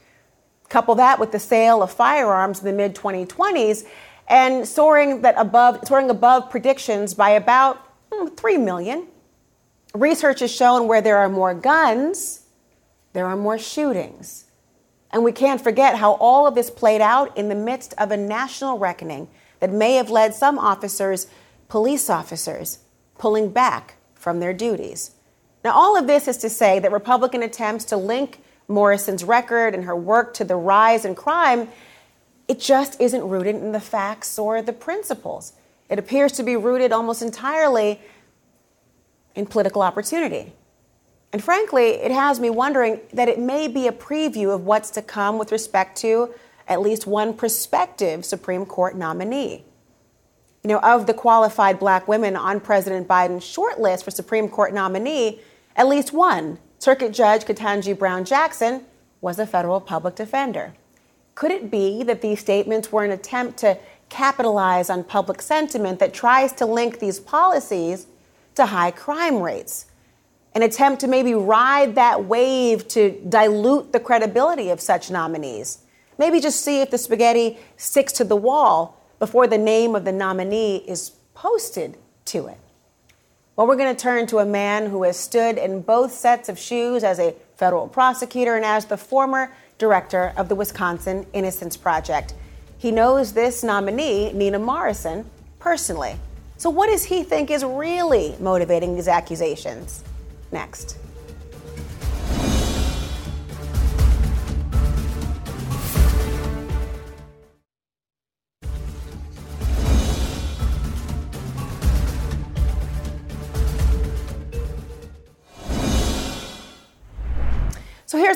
Couple 0.67 0.95
that 0.95 1.19
with 1.19 1.31
the 1.31 1.39
sale 1.39 1.83
of 1.83 1.91
firearms 1.91 2.59
in 2.59 2.65
the 2.65 2.73
mid 2.73 2.95
2020s 2.95 3.85
and 4.27 4.67
soaring 4.67 5.21
that 5.21 5.35
above 5.37 5.87
soaring 5.87 6.09
above 6.09 6.49
predictions 6.49 7.13
by 7.13 7.29
about 7.29 7.77
hmm, 8.11 8.27
3 8.27 8.57
million. 8.57 9.07
Research 9.93 10.39
has 10.39 10.51
shown 10.51 10.87
where 10.87 11.01
there 11.01 11.17
are 11.17 11.29
more 11.29 11.53
guns, 11.53 12.47
there 13.13 13.27
are 13.27 13.35
more 13.35 13.59
shootings. 13.59 14.45
And 15.11 15.23
we 15.23 15.31
can't 15.31 15.61
forget 15.61 15.97
how 15.97 16.13
all 16.13 16.47
of 16.47 16.55
this 16.55 16.71
played 16.71 17.01
out 17.01 17.37
in 17.37 17.49
the 17.49 17.55
midst 17.55 17.93
of 17.99 18.09
a 18.09 18.17
national 18.17 18.79
reckoning 18.79 19.27
that 19.59 19.71
may 19.71 19.95
have 19.95 20.09
led 20.09 20.33
some 20.33 20.57
officers 20.57 21.27
police 21.71 22.09
officers 22.09 22.79
pulling 23.17 23.47
back 23.47 23.95
from 24.13 24.41
their 24.41 24.51
duties. 24.51 25.11
Now, 25.63 25.71
all 25.71 25.95
of 25.95 26.05
this 26.05 26.27
is 26.27 26.35
to 26.39 26.49
say 26.49 26.79
that 26.79 26.91
Republican 26.91 27.41
attempts 27.43 27.85
to 27.85 27.95
link 27.95 28.41
Morrison's 28.67 29.23
record 29.23 29.73
and 29.73 29.85
her 29.85 29.95
work 29.95 30.33
to 30.33 30.43
the 30.43 30.57
rise 30.57 31.05
in 31.05 31.15
crime, 31.15 31.69
it 32.49 32.59
just 32.59 32.99
isn't 32.99 33.23
rooted 33.23 33.55
in 33.55 33.71
the 33.71 33.79
facts 33.79 34.37
or 34.37 34.61
the 34.61 34.73
principles. 34.73 35.53
It 35.87 35.97
appears 35.97 36.33
to 36.33 36.43
be 36.43 36.57
rooted 36.57 36.91
almost 36.91 37.21
entirely 37.21 38.01
in 39.33 39.45
political 39.45 39.81
opportunity. 39.81 40.51
And 41.31 41.41
frankly, 41.41 41.91
it 41.91 42.11
has 42.11 42.37
me 42.37 42.49
wondering 42.49 42.99
that 43.13 43.29
it 43.29 43.39
may 43.39 43.69
be 43.69 43.87
a 43.87 43.93
preview 43.93 44.53
of 44.53 44.65
what's 44.65 44.89
to 44.89 45.01
come 45.01 45.37
with 45.37 45.53
respect 45.53 45.97
to 45.99 46.33
at 46.67 46.81
least 46.81 47.07
one 47.07 47.33
prospective 47.33 48.25
Supreme 48.25 48.65
Court 48.65 48.97
nominee 48.97 49.63
you 50.63 50.67
know, 50.67 50.79
of 50.79 51.07
the 51.07 51.13
qualified 51.13 51.79
black 51.79 52.07
women 52.07 52.35
on 52.35 52.59
President 52.59 53.07
Biden's 53.07 53.43
shortlist 53.43 54.03
for 54.03 54.11
Supreme 54.11 54.47
Court 54.47 54.73
nominee, 54.73 55.39
at 55.75 55.87
least 55.87 56.13
one, 56.13 56.59
Circuit 56.77 57.13
Judge 57.13 57.45
Ketanji 57.45 57.97
Brown 57.97 58.25
Jackson, 58.25 58.83
was 59.21 59.39
a 59.39 59.47
federal 59.47 59.81
public 59.81 60.15
defender. 60.15 60.73
Could 61.35 61.51
it 61.51 61.71
be 61.71 62.03
that 62.03 62.21
these 62.21 62.39
statements 62.39 62.91
were 62.91 63.03
an 63.03 63.11
attempt 63.11 63.57
to 63.59 63.77
capitalize 64.09 64.89
on 64.89 65.03
public 65.03 65.41
sentiment 65.41 65.99
that 65.99 66.13
tries 66.13 66.51
to 66.53 66.65
link 66.65 66.99
these 66.99 67.19
policies 67.19 68.05
to 68.55 68.67
high 68.67 68.91
crime 68.91 69.41
rates? 69.41 69.85
An 70.53 70.61
attempt 70.61 71.01
to 71.01 71.07
maybe 71.07 71.33
ride 71.33 71.95
that 71.95 72.25
wave 72.25 72.87
to 72.89 73.11
dilute 73.27 73.93
the 73.93 73.99
credibility 73.99 74.69
of 74.69 74.81
such 74.81 75.09
nominees? 75.09 75.79
Maybe 76.17 76.39
just 76.39 76.61
see 76.61 76.81
if 76.81 76.91
the 76.91 76.97
spaghetti 76.97 77.57
sticks 77.77 78.13
to 78.13 78.23
the 78.23 78.35
wall 78.35 79.00
before 79.21 79.45
the 79.45 79.55
name 79.55 79.93
of 79.93 80.03
the 80.03 80.11
nominee 80.11 80.77
is 80.77 81.11
posted 81.35 81.95
to 82.25 82.47
it. 82.47 82.57
Well, 83.55 83.67
we're 83.67 83.75
going 83.75 83.95
to 83.95 84.01
turn 84.01 84.25
to 84.25 84.39
a 84.39 84.45
man 84.47 84.87
who 84.87 85.03
has 85.03 85.15
stood 85.15 85.59
in 85.59 85.83
both 85.83 86.11
sets 86.11 86.49
of 86.49 86.57
shoes 86.57 87.03
as 87.03 87.19
a 87.19 87.35
federal 87.55 87.87
prosecutor 87.87 88.55
and 88.55 88.65
as 88.65 88.85
the 88.85 88.97
former 88.97 89.53
director 89.77 90.33
of 90.37 90.49
the 90.49 90.55
Wisconsin 90.55 91.27
Innocence 91.33 91.77
Project. 91.77 92.33
He 92.79 92.89
knows 92.89 93.33
this 93.33 93.63
nominee, 93.63 94.33
Nina 94.33 94.57
Morrison, 94.57 95.29
personally. 95.59 96.15
So, 96.57 96.71
what 96.71 96.87
does 96.87 97.03
he 97.03 97.21
think 97.21 97.51
is 97.51 97.63
really 97.63 98.35
motivating 98.39 98.95
these 98.95 99.07
accusations? 99.07 100.03
Next. 100.51 100.97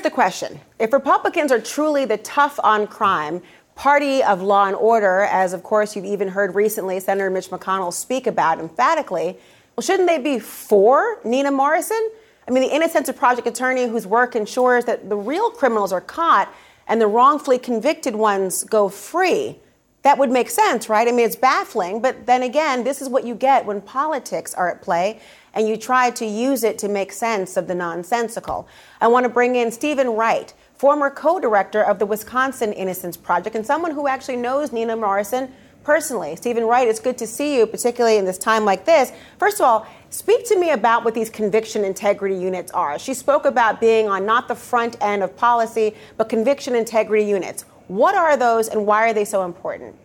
The 0.05 0.11
question 0.11 0.61
If 0.79 0.93
Republicans 0.93 1.51
are 1.51 1.59
truly 1.59 2.05
the 2.05 2.17
tough 2.17 2.59
on 2.63 2.87
crime, 2.87 3.41
party 3.73 4.23
of 4.23 4.41
law 4.41 4.67
and 4.67 4.75
order, 4.75 5.21
as 5.23 5.51
of 5.51 5.63
course 5.63 5.95
you've 5.95 6.05
even 6.05 6.29
heard 6.29 6.55
recently 6.55 6.99
Senator 6.99 7.29
Mitch 7.29 7.49
McConnell 7.49 7.91
speak 7.91 8.27
about 8.27 8.59
emphatically, 8.59 9.37
well, 9.75 9.81
shouldn't 9.81 10.07
they 10.07 10.19
be 10.19 10.39
for 10.39 11.19
Nina 11.25 11.51
Morrison? 11.51 12.11
I 12.47 12.51
mean, 12.51 12.61
the 12.61 12.73
Innocence 12.73 13.11
Project 13.11 13.47
attorney 13.47 13.87
whose 13.87 14.05
work 14.05 14.35
ensures 14.35 14.85
that 14.85 15.09
the 15.09 15.17
real 15.17 15.49
criminals 15.49 15.91
are 15.91 16.01
caught 16.01 16.53
and 16.87 17.01
the 17.01 17.07
wrongfully 17.07 17.57
convicted 17.57 18.15
ones 18.15 18.63
go 18.63 18.87
free. 18.87 19.57
That 20.03 20.19
would 20.19 20.29
make 20.29 20.51
sense, 20.51 20.87
right? 20.87 21.07
I 21.07 21.11
mean, 21.11 21.25
it's 21.25 21.35
baffling, 21.35 21.99
but 21.99 22.27
then 22.27 22.43
again, 22.43 22.83
this 22.83 23.01
is 23.01 23.09
what 23.09 23.25
you 23.25 23.33
get 23.33 23.65
when 23.65 23.81
politics 23.81 24.53
are 24.53 24.69
at 24.69 24.83
play 24.83 25.19
and 25.55 25.67
you 25.67 25.77
try 25.77 26.11
to 26.11 26.25
use 26.25 26.63
it 26.63 26.77
to 26.79 26.87
make 26.87 27.11
sense 27.11 27.57
of 27.57 27.67
the 27.67 27.75
nonsensical. 27.75 28.67
I 29.01 29.07
want 29.07 29.23
to 29.23 29.29
bring 29.29 29.55
in 29.55 29.71
Stephen 29.71 30.09
Wright, 30.09 30.53
former 30.75 31.09
co 31.09 31.39
director 31.39 31.81
of 31.81 31.97
the 31.97 32.05
Wisconsin 32.05 32.73
Innocence 32.73 33.17
Project, 33.17 33.55
and 33.55 33.65
someone 33.65 33.91
who 33.91 34.07
actually 34.07 34.37
knows 34.37 34.71
Nina 34.71 34.95
Morrison 34.95 35.51
personally. 35.83 36.35
Stephen 36.35 36.65
Wright, 36.65 36.87
it's 36.87 36.99
good 36.99 37.17
to 37.19 37.27
see 37.27 37.55
you, 37.55 37.65
particularly 37.65 38.17
in 38.17 38.25
this 38.25 38.37
time 38.37 38.65
like 38.65 38.85
this. 38.85 39.11
First 39.39 39.61
of 39.61 39.65
all, 39.65 39.87
speak 40.09 40.45
to 40.47 40.59
me 40.59 40.71
about 40.71 41.05
what 41.05 41.13
these 41.13 41.29
conviction 41.29 41.85
integrity 41.85 42.35
units 42.35 42.71
are. 42.71 42.99
She 42.99 43.13
spoke 43.13 43.45
about 43.45 43.79
being 43.79 44.09
on 44.09 44.25
not 44.25 44.47
the 44.47 44.55
front 44.55 44.97
end 44.99 45.23
of 45.23 45.37
policy, 45.37 45.95
but 46.17 46.27
conviction 46.27 46.75
integrity 46.75 47.23
units. 47.23 47.63
What 47.87 48.15
are 48.15 48.35
those 48.35 48.67
and 48.67 48.85
why 48.85 49.07
are 49.07 49.13
they 49.13 49.25
so 49.25 49.43
important? 49.43 49.95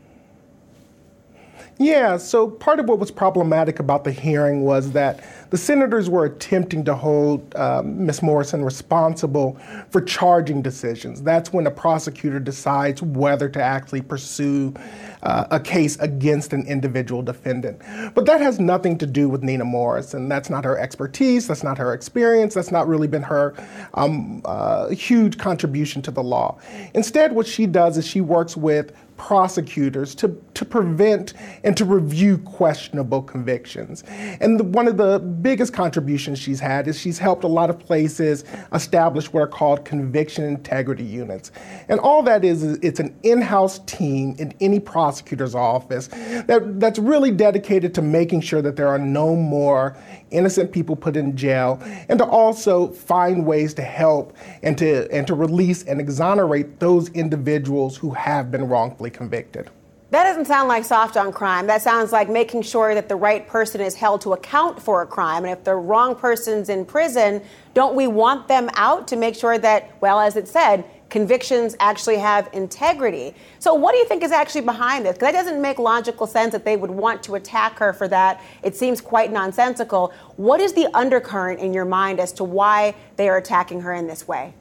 Yeah, 1.81 2.19
so 2.19 2.47
part 2.47 2.79
of 2.79 2.91
what 2.91 2.99
was 2.99 3.11
problematic 3.11 3.81
about 3.81 4.05
the 4.05 4.13
hearing 4.13 4.65
was 4.65 4.93
that 4.93 5.25
the 5.49 5.57
senators 5.57 6.11
were 6.11 6.27
attempting 6.27 6.85
to 6.85 6.95
hold 6.95 7.55
uh, 7.57 7.81
Ms. 7.83 8.23
Morrison 8.23 8.63
responsible 8.63 9.59
for 9.89 10.03
charging 10.03 10.61
decisions. 10.61 11.23
That's 11.23 11.55
when 11.55 11.67
a 11.67 11.71
prosecutor 11.71 12.39
decides 12.39 13.01
whether 13.01 13.49
to 13.49 13.63
actually 13.63 14.03
pursue 14.03 14.75
uh, 15.23 15.47
a 15.51 15.59
case 15.59 15.97
against 16.01 16.53
an 16.53 16.67
individual 16.67 17.23
defendant. 17.23 17.81
But 18.15 18.27
that 18.27 18.43
has 18.43 18.61
nothing 18.61 18.99
to 18.99 19.07
do 19.07 19.31
with 19.31 19.43
Nina 19.43 19.65
Morrison. 19.65 20.29
That's 20.29 20.51
not 20.51 20.65
her 20.67 20.79
expertise, 20.79 21.49
that's 21.49 21.65
not 21.65 21.79
her 21.79 21.95
experience, 21.95 22.53
that's 22.53 22.71
not 22.71 22.89
really 22.89 23.09
been 23.09 23.23
her 23.23 23.55
um, 23.95 24.43
uh, 24.45 24.91
huge 24.91 25.39
contribution 25.39 26.03
to 26.03 26.11
the 26.11 26.23
law. 26.23 26.59
Instead, 26.93 27.35
what 27.35 27.47
she 27.47 27.65
does 27.65 27.97
is 27.97 28.07
she 28.07 28.21
works 28.21 28.55
with 28.55 28.93
prosecutors 29.21 30.15
to, 30.15 30.35
to 30.55 30.65
prevent 30.65 31.35
and 31.63 31.77
to 31.77 31.85
review 31.85 32.39
questionable 32.39 33.21
convictions. 33.21 34.03
And 34.41 34.59
the, 34.59 34.65
one 34.65 34.89
of 34.89 34.97
the 34.97 35.19
biggest 35.19 35.75
contributions 35.75 36.39
she's 36.39 36.59
had 36.59 36.89
is 36.89 36.99
she's 36.99 37.19
helped 37.19 37.45
a 37.45 37.47
lot 37.47 37.69
of 37.69 37.79
places 37.79 38.45
establish 38.73 39.31
what 39.31 39.43
are 39.43 39.47
called 39.47 39.85
conviction 39.85 40.45
integrity 40.45 41.05
units. 41.05 41.53
And 41.91 42.01
all 42.01 42.23
that 42.23 42.47
is, 42.47 42.63
is 42.63 42.79
it's 42.81 42.99
an 42.99 43.15
in-house 43.23 43.81
team 43.81 44.37
in 44.39 44.55
any 44.59 44.81
prosecutor's 44.81 45.55
office 45.55 46.09
that, 46.47 46.81
that's 46.81 46.99
really 46.99 47.31
dedicated 47.31 47.95
to 47.97 48.03
making 48.03 48.41
sure 48.41 48.63
that 48.63 48.77
there 48.77 48.89
are 48.89 48.99
no 48.99 49.37
more 49.37 49.99
innocent 50.31 50.73
people 50.73 50.97
put 50.97 51.17
in 51.17 51.37
jail 51.37 51.79
and 52.09 52.19
to 52.19 52.25
also 52.25 52.89
find 52.89 53.47
ways 53.47 53.75
to 53.75 53.83
help 53.83 54.37
and 54.63 54.77
to 54.79 55.11
and 55.13 55.27
to 55.27 55.35
release 55.35 55.83
and 55.85 56.01
exonerate 56.01 56.81
those 56.81 57.09
individuals 57.11 57.97
who 57.97 58.11
have 58.11 58.51
been 58.51 58.69
wrongfully 58.69 59.11
convicted. 59.11 59.71
That 60.11 60.25
doesn't 60.25 60.47
sound 60.47 60.69
like 60.69 60.85
soft 60.85 61.17
on 61.17 61.31
crime. 61.31 61.69
That 61.69 61.83
sounds 61.83 62.11
like 62.11 62.29
making 62.29 62.63
sure 62.63 62.95
that 62.95 63.09
the 63.09 63.15
right 63.15 63.47
person 63.47 63.81
is 63.81 63.95
held 63.95 64.21
to 64.23 64.33
account 64.33 64.83
for 64.83 65.03
a 65.03 65.07
crime. 65.07 65.45
And 65.45 65.53
if 65.53 65.63
the 65.63 65.77
wrong 65.77 66.17
person's 66.17 66.69
in 66.69 66.85
prison, 66.85 67.41
don't 67.75 67.95
we 67.95 68.09
want 68.09 68.49
them 68.49 68.71
out 68.75 69.07
to 69.09 69.17
make 69.17 69.37
sure 69.37 69.57
that, 69.59 69.91
well, 70.01 70.19
as 70.19 70.35
it 70.35 70.49
said, 70.49 70.85
convictions 71.11 71.77
actually 71.81 72.17
have 72.19 72.49
integrity. 72.53 73.35
So, 73.59 73.75
what 73.75 73.93
do 73.93 73.99
you 73.99 74.07
think 74.07 74.23
is 74.23 74.33
actually 74.33 74.63
behind 74.63 75.05
this? 75.05 75.15
Because 75.15 75.33
that 75.33 75.45
doesn't 75.45 75.61
make 75.61 75.79
logical 75.79 76.27
sense 76.27 76.53
that 76.53 76.65
they 76.65 76.77
would 76.77 76.91
want 76.91 77.23
to 77.25 77.35
attack 77.35 77.79
her 77.79 77.93
for 77.93 78.09
that. 78.09 78.41
It 78.63 78.77
seems 78.77 79.01
quite 79.01 79.33
nonsensical. 79.33 80.13
What 80.37 80.61
is 80.61 80.73
the 80.73 80.87
undercurrent 80.97 81.61
in 81.61 81.75
your 81.75 81.85
mind 81.85 82.21
as 82.21 82.33
to 82.35 82.45
why 82.45 82.95
they 83.17 83.29
are 83.29 83.37
attacking 83.37 83.83
her 83.83 83.93
in 83.93 84.07
this 84.07 84.27
way? 84.27 84.55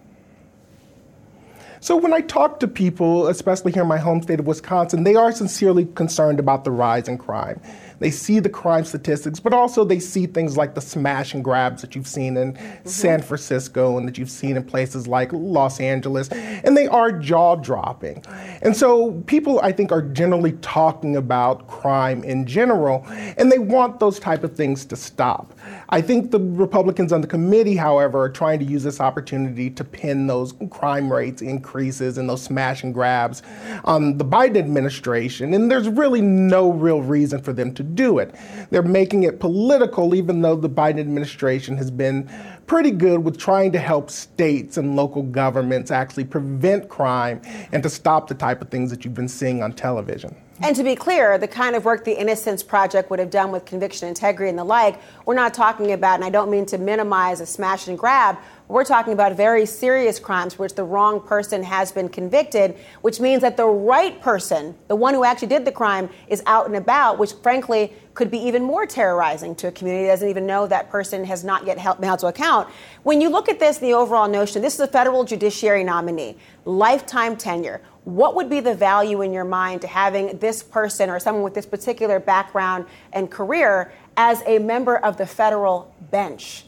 So 1.82 1.96
when 1.96 2.12
I 2.12 2.20
talk 2.20 2.60
to 2.60 2.68
people, 2.68 3.28
especially 3.28 3.72
here 3.72 3.84
in 3.84 3.88
my 3.88 3.98
home 3.98 4.22
state 4.22 4.40
of 4.40 4.46
Wisconsin, 4.46 5.06
they 5.06 5.16
are 5.16 5.32
sincerely 5.32 5.86
concerned 5.86 6.38
about 6.38 6.66
the 6.66 6.72
rise 6.72 7.08
in 7.08 7.18
crime. 7.18 7.62
They 8.00 8.12
see 8.12 8.40
the 8.40 8.50
crime 8.50 8.86
statistics, 8.86 9.40
but 9.40 9.54
also 9.54 9.84
they 9.84 10.00
see 10.00 10.26
things 10.26 10.58
like 10.58 10.74
the 10.76 10.82
smash 10.82 11.34
and 11.34 11.44
grabs 11.44 11.82
that 11.82 11.96
you've 11.96 12.08
seen 12.08 12.38
in 12.38 12.54
mm-hmm. 12.54 12.88
San 12.88 13.22
Francisco 13.22 13.98
and 13.98 14.08
that 14.08 14.18
you've 14.18 14.30
seen 14.30 14.58
in 14.58 14.64
places 14.64 15.08
like 15.08 15.32
Los 15.34 15.80
Angeles, 15.80 16.30
and 16.30 16.76
they 16.76 16.88
are 16.88 17.12
jaw 17.12 17.56
dropping. 17.56 18.24
And 18.62 18.76
so 18.76 19.12
people, 19.28 19.60
I 19.62 19.72
think, 19.72 19.92
are 19.92 20.02
generally 20.02 20.54
talking 20.62 21.16
about 21.16 21.68
crime 21.68 22.24
in 22.24 22.46
general, 22.46 23.06
and 23.38 23.52
they 23.52 23.60
want 23.60 24.00
those 24.00 24.20
type 24.20 24.44
of 24.44 24.56
things 24.56 24.86
to 24.86 24.96
stop. 24.96 25.54
I 25.90 26.02
think 26.02 26.32
the 26.32 26.40
Republicans 26.40 27.12
on 27.12 27.22
the 27.22 27.28
committee, 27.28 27.76
however, 27.76 28.22
are 28.24 28.30
trying 28.30 28.60
to 28.60 28.66
use 28.66 28.84
this 28.84 29.00
opportunity 29.00 29.70
to 29.70 29.84
pin 29.84 30.28
those 30.28 30.54
crime 30.70 31.12
rates 31.12 31.42
increases 31.42 32.18
and 32.18 32.30
those 32.30 32.44
smash 32.44 32.84
and 32.84 32.94
grabs 32.94 33.42
on 33.84 34.18
the 34.18 34.26
Biden 34.26 34.58
administration, 34.58 35.54
and 35.54 35.70
there's 35.72 35.90
really 35.90 36.22
no 36.22 36.72
real 36.72 37.02
reason 37.02 37.42
for 37.42 37.54
them 37.54 37.74
to 37.74 37.84
do 37.95 38.19
it. 38.19 38.36
They're 38.69 38.82
making 38.82 39.23
it 39.23 39.39
political, 39.39 40.15
even 40.15 40.41
though 40.41 40.56
the 40.56 40.69
Biden 40.69 40.99
administration 40.99 41.78
has 41.78 41.91
been 41.91 42.30
pretty 42.69 42.91
good 42.91 43.23
with 43.23 43.36
trying 43.36 43.71
to 43.71 43.79
help 43.79 44.12
states 44.12 44.77
and 44.77 44.95
local 44.95 45.23
governments 45.23 45.89
actually 45.89 46.23
prevent 46.23 46.88
crime 46.88 47.41
and 47.71 47.82
to 47.82 47.89
stop 47.89 48.27
the 48.27 48.36
type 48.36 48.62
of 48.62 48.69
things 48.69 48.91
that 48.91 49.03
you've 49.03 49.15
been 49.15 49.27
seeing 49.27 49.63
on 49.63 49.73
television. 49.73 50.36
And 50.62 50.75
to 50.75 50.84
be 50.84 50.95
clear, 50.95 51.39
the 51.39 51.47
kind 51.47 51.75
of 51.75 51.84
work 51.84 52.05
the 52.05 52.19
Innocence 52.19 52.62
Project 52.62 53.10
would 53.10 53.17
have 53.17 53.32
done 53.32 53.51
with 53.51 53.65
conviction 53.65 54.08
integrity 54.08 54.49
and 54.49 54.60
the 54.60 54.63
like, 54.63 54.99
we're 55.25 55.34
not 55.34 55.53
talking 55.53 55.93
about, 55.93 56.15
and 56.15 56.23
I 56.23 56.29
don't 56.29 56.51
mean 56.51 56.65
to 56.67 56.77
minimize 56.77 57.41
a 57.41 57.45
smash 57.45 57.88
and 57.88 57.97
grab, 57.97 58.38
we're 58.67 58.84
talking 58.84 59.13
about 59.13 59.36
very 59.36 59.65
serious 59.65 60.19
crimes 60.19 60.60
which 60.60 60.75
the 60.75 60.84
wrong 60.84 61.21
person 61.21 61.63
has 61.63 61.91
been 61.91 62.08
convicted, 62.08 62.77
which 63.01 63.19
means 63.19 63.41
that 63.41 63.58
the 63.58 63.65
right 63.65 64.21
person, 64.21 64.75
the 64.89 64.95
one 64.95 65.15
who 65.15 65.23
actually 65.23 65.47
did 65.47 65.65
the 65.65 65.71
crime, 65.71 66.08
is 66.27 66.43
out 66.45 66.67
and 66.67 66.75
about, 66.75 67.17
which 67.17 67.34
frankly 67.41 67.93
could 68.19 68.29
be 68.29 68.38
even 68.38 68.62
more 68.62 68.86
terrorizing 68.86 69.55
to 69.55 69.69
a 69.69 69.71
community 69.71 70.05
that 70.05 70.12
doesn't 70.12 70.27
even 70.27 70.45
know 70.45 70.67
that 70.67 70.89
person 70.89 71.23
has 71.23 71.45
not 71.45 71.65
yet 71.65 71.77
held, 71.77 72.03
held 72.03 72.19
to 72.19 72.27
account. 72.27 72.67
When 73.03 73.21
you 73.21 73.29
look 73.29 73.47
at 73.47 73.60
this, 73.60 73.77
the 73.77 73.93
overall 73.93 74.27
notion, 74.27 74.62
this 74.62 74.73
is 74.73 74.82
a 74.82 74.88
federal 74.88 75.23
judiciary 75.23 75.86
nominee, 75.86 76.36
lifetime 76.65 77.38
tenure 77.38 77.79
what 78.03 78.36
would 78.36 78.49
be 78.49 78.60
the 78.60 78.73
value 78.73 79.21
in 79.21 79.32
your 79.32 79.45
mind 79.45 79.82
to 79.82 79.88
having 79.88 80.38
this 80.39 80.63
person 80.63 81.10
or 81.10 81.19
someone 81.19 81.43
with 81.43 81.53
this 81.53 81.65
particular 81.65 82.19
background 82.19 82.86
and 83.13 83.29
career 83.29 83.93
as 84.17 84.41
a 84.45 84.58
member 84.60 84.97
of 84.97 85.17
the 85.17 85.25
federal 85.25 85.93
bench? 86.10 86.65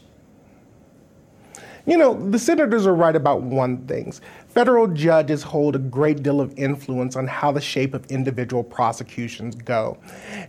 You 1.84 1.96
know, 1.96 2.30
the 2.30 2.38
senators 2.38 2.86
are 2.86 2.94
right 2.94 3.16
about 3.16 3.42
one 3.42 3.86
thing. 3.88 4.14
Federal 4.52 4.86
judges 4.86 5.42
hold 5.42 5.74
a 5.74 5.78
great 5.78 6.22
deal 6.22 6.38
of 6.38 6.52
influence 6.58 7.16
on 7.16 7.26
how 7.26 7.50
the 7.50 7.60
shape 7.60 7.94
of 7.94 8.04
individual 8.10 8.62
prosecutions 8.62 9.54
go. 9.54 9.96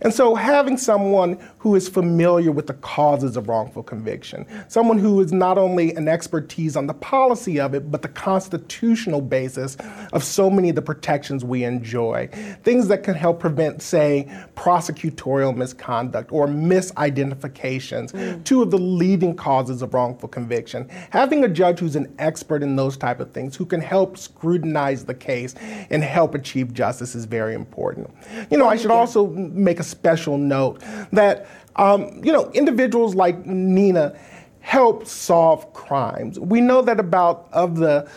And 0.02 0.12
so, 0.12 0.34
having 0.34 0.76
someone 0.76 1.38
who 1.56 1.74
is 1.74 1.88
familiar 1.88 2.52
with 2.52 2.66
the 2.66 2.74
causes 2.74 3.38
of 3.38 3.48
wrongful 3.48 3.82
conviction, 3.82 4.44
someone 4.68 4.98
who 4.98 5.22
is 5.22 5.32
not 5.32 5.56
only 5.56 5.94
an 5.94 6.06
expertise 6.06 6.76
on 6.76 6.86
the 6.86 6.92
policy 6.92 7.58
of 7.58 7.72
it, 7.72 7.90
but 7.90 8.02
the 8.02 8.08
constitutional 8.08 9.22
basis 9.22 9.78
of 10.12 10.22
so 10.22 10.50
many 10.50 10.68
of 10.68 10.74
the 10.74 10.82
protections 10.82 11.42
we 11.42 11.64
enjoy, 11.64 12.28
things 12.62 12.88
that 12.88 13.04
can 13.04 13.14
help 13.14 13.40
prevent, 13.40 13.80
say, 13.80 14.28
prosecutorial 14.54 15.56
misconduct 15.56 16.30
or 16.30 16.46
misidentifications, 16.46 18.12
mm. 18.12 18.44
two 18.44 18.60
of 18.60 18.70
the 18.70 18.76
leading 18.78 19.34
causes 19.34 19.80
of 19.80 19.94
wrongful 19.94 20.28
conviction. 20.28 20.86
Having 21.08 21.42
a 21.44 21.48
judge 21.48 21.78
who's 21.78 21.96
an 21.96 22.14
expert 22.18 22.62
in 22.62 22.76
those 22.76 22.98
type 22.98 23.18
of 23.18 23.32
things, 23.32 23.56
who 23.56 23.64
can 23.64 23.80
help 23.80 23.93
scrutinize 24.14 25.04
the 25.04 25.14
case 25.14 25.54
and 25.90 26.02
help 26.02 26.34
achieve 26.34 26.72
justice 26.72 27.14
is 27.14 27.24
very 27.24 27.54
important. 27.54 28.10
You 28.50 28.58
know, 28.58 28.68
I 28.68 28.76
should 28.76 28.90
also 28.90 29.28
make 29.28 29.80
a 29.80 29.84
special 29.84 30.38
note 30.38 30.82
that, 31.12 31.46
um, 31.76 32.20
you 32.22 32.32
know, 32.32 32.50
individuals 32.52 33.14
like 33.14 33.46
Nina 33.46 34.16
help 34.60 35.06
solve 35.06 35.72
crimes. 35.74 36.40
We 36.40 36.60
know 36.60 36.82
that 36.82 36.98
about 36.98 37.48
of 37.52 37.76
the 37.76 38.08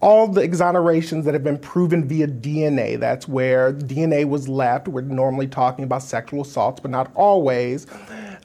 all 0.00 0.28
the 0.28 0.42
exonerations 0.42 1.24
that 1.24 1.34
have 1.34 1.42
been 1.42 1.58
proven 1.58 2.06
via 2.06 2.28
DNA, 2.28 2.98
that's 3.00 3.26
where 3.26 3.72
DNA 3.72 4.24
was 4.24 4.48
left. 4.48 4.86
We're 4.86 5.00
normally 5.00 5.48
talking 5.48 5.84
about 5.84 6.04
sexual 6.04 6.42
assaults, 6.42 6.78
but 6.80 6.92
not 6.92 7.10
always. 7.16 7.86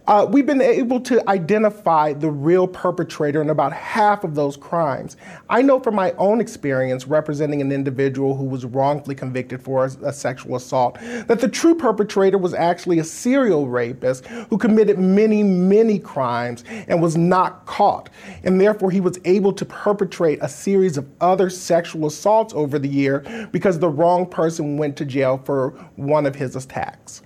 Uh, 0.05 0.27
we've 0.29 0.45
been 0.45 0.61
able 0.61 0.99
to 0.99 1.27
identify 1.29 2.11
the 2.11 2.29
real 2.29 2.67
perpetrator 2.67 3.41
in 3.41 3.49
about 3.49 3.71
half 3.71 4.25
of 4.25 4.35
those 4.35 4.57
crimes. 4.57 5.15
I 5.49 5.61
know 5.61 5.79
from 5.79 5.95
my 5.95 6.11
own 6.13 6.41
experience 6.41 7.07
representing 7.07 7.61
an 7.61 7.71
individual 7.71 8.35
who 8.35 8.43
was 8.43 8.65
wrongfully 8.65 9.15
convicted 9.15 9.61
for 9.61 9.85
a, 9.85 10.07
a 10.07 10.11
sexual 10.11 10.57
assault 10.57 10.99
that 10.99 11.39
the 11.39 11.47
true 11.47 11.73
perpetrator 11.73 12.37
was 12.37 12.53
actually 12.53 12.99
a 12.99 13.03
serial 13.03 13.69
rapist 13.69 14.25
who 14.27 14.57
committed 14.57 14.99
many, 14.99 15.41
many 15.41 15.99
crimes 15.99 16.65
and 16.89 17.01
was 17.01 17.15
not 17.15 17.65
caught. 17.65 18.09
And 18.43 18.59
therefore, 18.59 18.91
he 18.91 18.99
was 18.99 19.19
able 19.23 19.53
to 19.53 19.63
perpetrate 19.63 20.39
a 20.41 20.49
series 20.49 20.97
of 20.97 21.07
other 21.21 21.49
sexual 21.49 22.07
assaults 22.07 22.53
over 22.53 22.77
the 22.77 22.89
year 22.89 23.47
because 23.53 23.79
the 23.79 23.89
wrong 23.89 24.25
person 24.25 24.77
went 24.77 24.97
to 24.97 25.05
jail 25.05 25.41
for 25.45 25.69
one 25.95 26.25
of 26.25 26.35
his 26.35 26.57
attacks. 26.57 27.22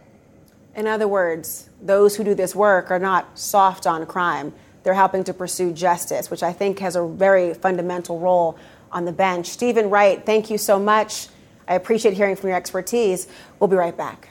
In 0.77 0.85
other 0.85 1.07
words, 1.07 1.71
those 1.81 2.15
who 2.15 2.23
do 2.23 2.35
this 2.35 2.53
work 2.53 2.91
are 2.91 2.99
not 2.99 3.39
soft 3.39 3.87
on 3.87 4.05
crime. 4.05 4.53
They're 4.83 4.93
helping 4.93 5.23
to 5.23 5.33
pursue 5.33 5.73
justice, 5.73 6.29
which 6.29 6.43
I 6.43 6.53
think 6.53 6.77
has 6.79 6.95
a 6.95 7.03
very 7.03 7.55
fundamental 7.55 8.19
role 8.19 8.59
on 8.91 9.03
the 9.05 9.11
bench. 9.11 9.47
Stephen 9.47 9.89
Wright, 9.89 10.23
thank 10.23 10.51
you 10.51 10.59
so 10.59 10.77
much. 10.77 11.29
I 11.67 11.73
appreciate 11.73 12.13
hearing 12.13 12.35
from 12.35 12.49
your 12.49 12.57
expertise. 12.57 13.27
We'll 13.59 13.69
be 13.69 13.75
right 13.75 13.97
back. 13.97 14.29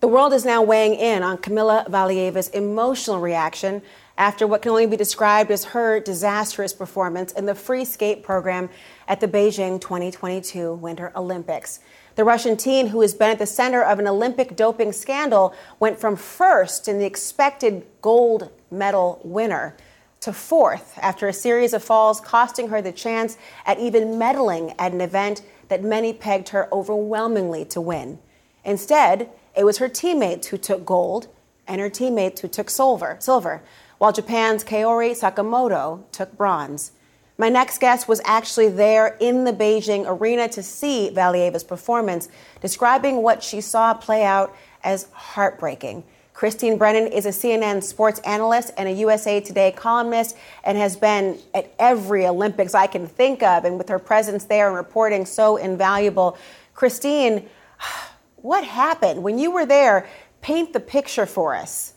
The 0.00 0.08
world 0.08 0.32
is 0.32 0.46
now 0.46 0.62
weighing 0.62 0.94
in 0.94 1.22
on 1.22 1.36
Kamila 1.36 1.86
Valieva's 1.90 2.48
emotional 2.48 3.20
reaction 3.20 3.82
after 4.20 4.46
what 4.46 4.60
can 4.60 4.70
only 4.70 4.84
be 4.84 4.98
described 4.98 5.50
as 5.50 5.64
her 5.64 5.98
disastrous 5.98 6.74
performance 6.74 7.32
in 7.32 7.46
the 7.46 7.54
free 7.54 7.86
skate 7.86 8.22
program 8.22 8.68
at 9.08 9.18
the 9.18 9.26
Beijing 9.26 9.80
2022 9.80 10.74
Winter 10.74 11.10
Olympics. 11.16 11.80
The 12.16 12.24
Russian 12.24 12.58
teen, 12.58 12.88
who 12.88 13.00
has 13.00 13.14
been 13.14 13.30
at 13.30 13.38
the 13.38 13.46
center 13.46 13.82
of 13.82 13.98
an 13.98 14.06
Olympic 14.06 14.56
doping 14.56 14.92
scandal, 14.92 15.54
went 15.78 15.98
from 15.98 16.16
first 16.16 16.86
in 16.86 16.98
the 16.98 17.06
expected 17.06 17.86
gold 18.02 18.50
medal 18.70 19.22
winner 19.24 19.74
to 20.20 20.34
fourth 20.34 20.98
after 21.00 21.26
a 21.26 21.32
series 21.32 21.72
of 21.72 21.82
falls 21.82 22.20
costing 22.20 22.68
her 22.68 22.82
the 22.82 22.92
chance 22.92 23.38
at 23.64 23.78
even 23.78 24.18
medaling 24.18 24.74
at 24.78 24.92
an 24.92 25.00
event 25.00 25.40
that 25.68 25.82
many 25.82 26.12
pegged 26.12 26.50
her 26.50 26.68
overwhelmingly 26.70 27.64
to 27.64 27.80
win. 27.80 28.18
Instead, 28.66 29.30
it 29.56 29.64
was 29.64 29.78
her 29.78 29.88
teammates 29.88 30.48
who 30.48 30.58
took 30.58 30.84
gold 30.84 31.28
and 31.66 31.80
her 31.80 31.88
teammates 31.88 32.42
who 32.42 32.48
took 32.48 32.68
silver, 32.68 33.16
silver 33.18 33.62
while 34.00 34.14
Japan's 34.14 34.64
Kaori 34.64 35.10
Sakamoto 35.10 36.04
took 36.10 36.34
bronze. 36.34 36.92
My 37.36 37.50
next 37.50 37.80
guest 37.80 38.08
was 38.08 38.22
actually 38.24 38.70
there 38.70 39.18
in 39.20 39.44
the 39.44 39.52
Beijing 39.52 40.06
arena 40.08 40.48
to 40.48 40.62
see 40.62 41.10
Valieva's 41.10 41.62
performance, 41.62 42.30
describing 42.62 43.22
what 43.22 43.42
she 43.42 43.60
saw 43.60 43.92
play 43.92 44.24
out 44.24 44.56
as 44.82 45.06
heartbreaking. 45.12 46.02
Christine 46.32 46.78
Brennan 46.78 47.08
is 47.08 47.26
a 47.26 47.28
CNN 47.28 47.82
sports 47.82 48.20
analyst 48.20 48.72
and 48.78 48.88
a 48.88 48.92
USA 48.92 49.38
Today 49.38 49.70
columnist 49.70 50.34
and 50.64 50.78
has 50.78 50.96
been 50.96 51.38
at 51.52 51.70
every 51.78 52.26
Olympics 52.26 52.74
I 52.74 52.86
can 52.86 53.06
think 53.06 53.42
of. 53.42 53.66
And 53.66 53.76
with 53.76 53.90
her 53.90 53.98
presence 53.98 54.44
there 54.44 54.68
and 54.68 54.76
reporting, 54.76 55.26
so 55.26 55.58
invaluable. 55.58 56.38
Christine, 56.72 57.46
what 58.36 58.64
happened 58.64 59.22
when 59.22 59.38
you 59.38 59.50
were 59.50 59.66
there? 59.66 60.08
Paint 60.40 60.72
the 60.72 60.80
picture 60.80 61.26
for 61.26 61.54
us. 61.54 61.92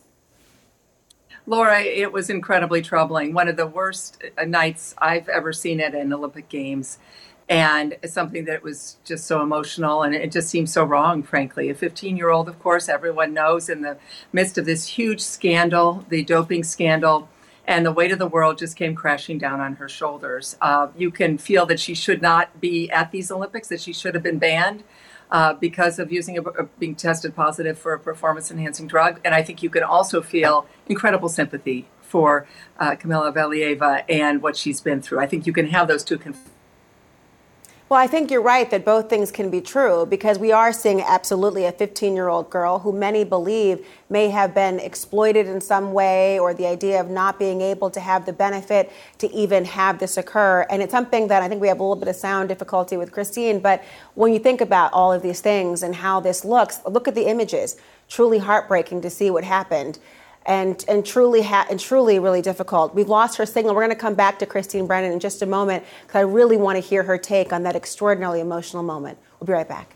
Laura, 1.46 1.80
it 1.80 2.10
was 2.10 2.30
incredibly 2.30 2.80
troubling. 2.80 3.34
One 3.34 3.48
of 3.48 3.56
the 3.56 3.66
worst 3.66 4.22
uh, 4.38 4.44
nights 4.44 4.94
I've 4.96 5.28
ever 5.28 5.52
seen 5.52 5.78
at 5.80 5.94
an 5.94 6.12
Olympic 6.12 6.48
Games. 6.48 6.98
And 7.46 7.98
something 8.06 8.46
that 8.46 8.62
was 8.62 8.96
just 9.04 9.26
so 9.26 9.42
emotional 9.42 10.02
and 10.02 10.14
it 10.14 10.32
just 10.32 10.48
seemed 10.48 10.70
so 10.70 10.82
wrong, 10.82 11.22
frankly. 11.22 11.68
A 11.68 11.74
15 11.74 12.16
year 12.16 12.30
old, 12.30 12.48
of 12.48 12.58
course, 12.58 12.88
everyone 12.88 13.34
knows 13.34 13.68
in 13.68 13.82
the 13.82 13.98
midst 14.32 14.56
of 14.56 14.64
this 14.64 14.86
huge 14.86 15.20
scandal, 15.20 16.06
the 16.08 16.24
doping 16.24 16.64
scandal, 16.64 17.28
and 17.66 17.84
the 17.84 17.92
weight 17.92 18.12
of 18.12 18.18
the 18.18 18.26
world 18.26 18.56
just 18.56 18.76
came 18.76 18.94
crashing 18.94 19.36
down 19.36 19.60
on 19.60 19.74
her 19.76 19.90
shoulders. 19.90 20.56
Uh, 20.62 20.88
you 20.96 21.10
can 21.10 21.36
feel 21.36 21.66
that 21.66 21.80
she 21.80 21.94
should 21.94 22.22
not 22.22 22.62
be 22.62 22.90
at 22.90 23.10
these 23.10 23.30
Olympics, 23.30 23.68
that 23.68 23.80
she 23.82 23.92
should 23.92 24.14
have 24.14 24.22
been 24.22 24.38
banned 24.38 24.82
uh, 25.30 25.54
because 25.54 25.98
of 25.98 26.12
using 26.12 26.38
a, 26.38 26.42
being 26.78 26.94
tested 26.94 27.34
positive 27.34 27.78
for 27.78 27.92
a 27.92 27.98
performance 27.98 28.50
enhancing 28.50 28.86
drug. 28.86 29.20
And 29.24 29.34
I 29.34 29.42
think 29.42 29.62
you 29.62 29.70
can 29.70 29.82
also 29.82 30.22
feel 30.22 30.66
incredible 30.88 31.28
sympathy 31.28 31.88
for 32.00 32.46
uh, 32.78 32.94
Valieva 32.96 34.04
and 34.08 34.42
what 34.42 34.56
she's 34.56 34.80
been 34.80 35.02
through. 35.02 35.18
I 35.20 35.26
think 35.26 35.46
you 35.46 35.52
can 35.52 35.66
have 35.68 35.88
those 35.88 36.04
two. 36.04 36.18
Conf- 36.18 36.50
well, 37.90 38.00
I 38.00 38.06
think 38.06 38.30
you're 38.30 38.40
right 38.40 38.70
that 38.70 38.82
both 38.82 39.10
things 39.10 39.30
can 39.30 39.50
be 39.50 39.60
true 39.60 40.06
because 40.06 40.38
we 40.38 40.52
are 40.52 40.72
seeing 40.72 41.02
absolutely 41.02 41.66
a 41.66 41.72
15 41.72 42.14
year 42.14 42.28
old 42.28 42.48
girl 42.48 42.78
who 42.78 42.92
many 42.92 43.24
believe 43.24 43.86
may 44.08 44.30
have 44.30 44.54
been 44.54 44.80
exploited 44.80 45.46
in 45.46 45.60
some 45.60 45.92
way 45.92 46.38
or 46.38 46.54
the 46.54 46.66
idea 46.66 46.98
of 46.98 47.10
not 47.10 47.38
being 47.38 47.60
able 47.60 47.90
to 47.90 48.00
have 48.00 48.24
the 48.24 48.32
benefit 48.32 48.90
to 49.18 49.30
even 49.32 49.66
have 49.66 49.98
this 49.98 50.16
occur. 50.16 50.66
And 50.70 50.82
it's 50.82 50.92
something 50.92 51.28
that 51.28 51.42
I 51.42 51.48
think 51.48 51.60
we 51.60 51.68
have 51.68 51.78
a 51.78 51.82
little 51.82 51.96
bit 51.96 52.08
of 52.08 52.16
sound 52.16 52.48
difficulty 52.48 52.96
with 52.96 53.12
Christine. 53.12 53.60
But 53.60 53.84
when 54.14 54.32
you 54.32 54.38
think 54.38 54.62
about 54.62 54.90
all 54.94 55.12
of 55.12 55.20
these 55.20 55.42
things 55.42 55.82
and 55.82 55.94
how 55.94 56.20
this 56.20 56.42
looks, 56.42 56.80
look 56.86 57.06
at 57.06 57.14
the 57.14 57.26
images. 57.26 57.76
Truly 58.08 58.38
heartbreaking 58.38 59.02
to 59.02 59.10
see 59.10 59.30
what 59.30 59.44
happened 59.44 59.98
and 60.46 60.84
and 60.88 61.04
truly 61.06 61.42
ha- 61.42 61.66
and 61.70 61.80
truly 61.80 62.18
really 62.18 62.42
difficult. 62.42 62.94
We've 62.94 63.08
lost 63.08 63.38
her 63.38 63.46
signal. 63.46 63.74
We're 63.74 63.82
going 63.82 63.96
to 63.96 64.00
come 64.00 64.14
back 64.14 64.38
to 64.40 64.46
Christine 64.46 64.86
Brennan 64.86 65.12
in 65.12 65.20
just 65.20 65.42
a 65.42 65.46
moment 65.46 65.84
because 66.02 66.18
I 66.18 66.22
really 66.22 66.56
want 66.56 66.76
to 66.76 66.80
hear 66.80 67.02
her 67.04 67.18
take 67.18 67.52
on 67.52 67.62
that 67.64 67.76
extraordinarily 67.76 68.40
emotional 68.40 68.82
moment. 68.82 69.18
We'll 69.40 69.46
be 69.46 69.52
right 69.52 69.68
back. 69.68 69.93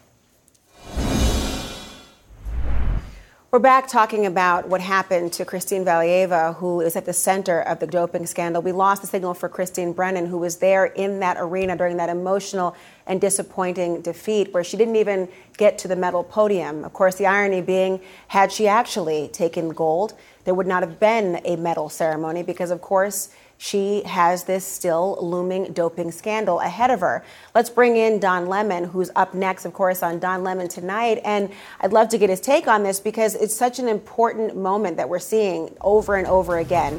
We're 3.51 3.61
back 3.61 3.89
talking 3.89 4.27
about 4.27 4.69
what 4.69 4.83
happened 4.83 5.33
to 5.33 5.45
Christine 5.47 5.83
Valieva, 5.83 6.55
who 6.57 6.83
is 6.83 6.97
at 6.97 7.07
the 7.07 7.15
center 7.15 7.63
of 7.63 7.79
the 7.79 7.87
doping 7.87 8.27
scandal. 8.27 8.61
We 8.61 8.73
lost 8.73 9.01
the 9.01 9.09
signal 9.09 9.33
for 9.33 9.49
Christine 9.49 9.95
Brennan, 9.95 10.27
who 10.27 10.37
was 10.37 10.57
there 10.57 10.85
in 10.85 11.21
that 11.21 11.39
arena 11.41 11.75
during 11.75 11.97
that 11.97 12.11
emotional 12.11 12.77
and 13.07 13.23
disappointing 13.23 14.03
defeat, 14.03 14.53
where 14.53 14.63
she 14.63 14.77
didn't 14.77 14.97
even 14.97 15.31
get 15.57 15.79
to 15.79 15.89
the 15.89 15.97
medal 15.97 16.25
podium. 16.25 16.85
Of 16.85 16.93
course, 16.93 17.15
the 17.15 17.25
irony 17.25 17.63
being, 17.63 18.03
had 18.27 18.53
she 18.53 18.69
actually 18.69 19.29
taken 19.29 19.71
gold, 19.71 20.13
there 20.45 20.53
would 20.53 20.67
not 20.67 20.83
have 20.83 21.01
been 21.01 21.41
a 21.47 21.57
medal 21.57 21.89
ceremony 21.89 22.43
because, 22.43 22.71
of 22.71 22.83
course, 22.83 23.31
she 23.59 24.03
has 24.05 24.45
this 24.45 24.65
still 24.65 25.19
looming 25.21 25.73
doping 25.73 26.13
scandal 26.13 26.61
ahead 26.61 26.91
of 26.91 27.01
her. 27.01 27.25
Let's 27.55 27.69
bring 27.69 27.97
in 27.97 28.21
Don 28.21 28.47
Lemon, 28.47 28.85
who's 28.85 29.11
up 29.17 29.35
next, 29.35 29.65
of 29.65 29.75
course, 29.75 30.03
on 30.03 30.21
Don 30.21 30.45
Lemon 30.45 30.69
tonight. 30.69 31.21
And 31.25 31.51
I'd 31.81 31.93
love 31.93 32.09
to 32.11 32.19
get 32.19 32.31
his 32.31 32.41
take 32.41 32.69
on 32.69 32.85
this 32.85 33.01
because 33.01 33.35
it's 33.35 33.55
such 33.55 33.79
an 33.79 33.89
important 33.89 34.57
moment 34.57 34.97
that 34.97 35.09
we're 35.09 35.19
seeing 35.19 35.77
over 35.81 36.15
and 36.15 36.27
over 36.27 36.59
again. 36.59 36.99